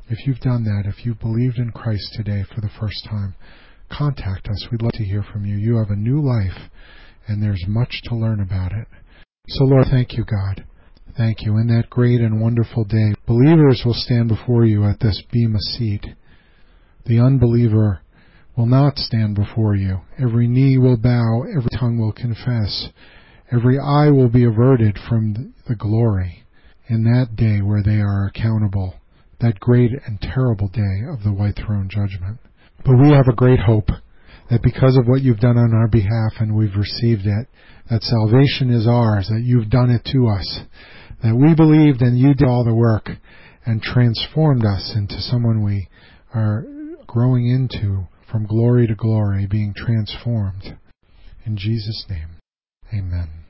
If 0.09 0.27
you've 0.27 0.41
done 0.41 0.65
that, 0.65 0.83
if 0.85 1.05
you've 1.05 1.19
believed 1.19 1.57
in 1.57 1.71
Christ 1.71 2.13
today 2.13 2.43
for 2.53 2.59
the 2.59 2.69
first 2.79 3.05
time, 3.09 3.33
contact 3.89 4.49
us. 4.49 4.67
We'd 4.69 4.81
love 4.81 4.91
to 4.93 5.05
hear 5.05 5.23
from 5.23 5.45
you. 5.45 5.55
You 5.55 5.77
have 5.77 5.89
a 5.89 5.95
new 5.95 6.21
life, 6.21 6.69
and 7.27 7.41
there's 7.41 7.63
much 7.67 8.01
to 8.05 8.15
learn 8.15 8.41
about 8.41 8.73
it. 8.73 8.87
So, 9.47 9.63
Lord, 9.63 9.87
thank 9.89 10.17
you, 10.17 10.25
God. 10.25 10.65
Thank 11.17 11.41
you. 11.41 11.57
In 11.57 11.67
that 11.67 11.89
great 11.89 12.19
and 12.19 12.41
wonderful 12.41 12.83
day, 12.83 13.13
believers 13.25 13.83
will 13.85 13.93
stand 13.93 14.27
before 14.27 14.65
you 14.65 14.85
at 14.85 14.99
this 14.99 15.23
bema 15.31 15.59
seat. 15.59 16.05
The 17.05 17.19
unbeliever 17.19 18.01
will 18.57 18.65
not 18.65 18.97
stand 18.97 19.35
before 19.35 19.75
you. 19.75 20.01
Every 20.21 20.47
knee 20.47 20.77
will 20.77 20.97
bow, 20.97 21.43
every 21.49 21.69
tongue 21.79 21.97
will 21.97 22.11
confess 22.11 22.89
Every 23.53 23.77
eye 23.77 24.09
will 24.09 24.29
be 24.29 24.45
averted 24.45 24.97
from 25.09 25.53
the 25.67 25.75
glory 25.75 26.43
in 26.87 27.03
that 27.03 27.35
day 27.35 27.61
where 27.61 27.83
they 27.83 27.99
are 27.99 28.27
accountable, 28.27 28.95
that 29.41 29.59
great 29.59 29.91
and 30.05 30.21
terrible 30.21 30.69
day 30.69 31.03
of 31.11 31.23
the 31.23 31.33
white 31.33 31.57
throne 31.57 31.89
judgment. 31.89 32.39
But 32.85 32.97
we 32.97 33.11
have 33.11 33.27
a 33.27 33.35
great 33.35 33.59
hope 33.59 33.89
that 34.49 34.63
because 34.63 34.97
of 34.97 35.05
what 35.05 35.21
you've 35.21 35.39
done 35.39 35.57
on 35.57 35.73
our 35.73 35.87
behalf 35.87 36.33
and 36.39 36.55
we've 36.55 36.75
received 36.75 37.25
it, 37.25 37.47
that 37.89 38.03
salvation 38.03 38.69
is 38.69 38.87
ours, 38.87 39.27
that 39.29 39.43
you've 39.43 39.69
done 39.69 39.89
it 39.89 40.07
to 40.11 40.27
us, 40.27 40.61
that 41.23 41.35
we 41.35 41.53
believed 41.53 42.01
and 42.01 42.17
you 42.17 42.33
did 42.33 42.47
all 42.47 42.63
the 42.63 42.73
work 42.73 43.09
and 43.65 43.81
transformed 43.81 44.65
us 44.65 44.93
into 44.95 45.19
someone 45.19 45.63
we 45.63 45.87
are 46.33 46.65
growing 47.07 47.47
into 47.47 48.07
from 48.31 48.45
glory 48.45 48.87
to 48.87 48.95
glory, 48.95 49.45
being 49.45 49.73
transformed. 49.75 50.77
In 51.45 51.57
Jesus' 51.57 52.05
name, 52.09 52.37
amen. 52.93 53.40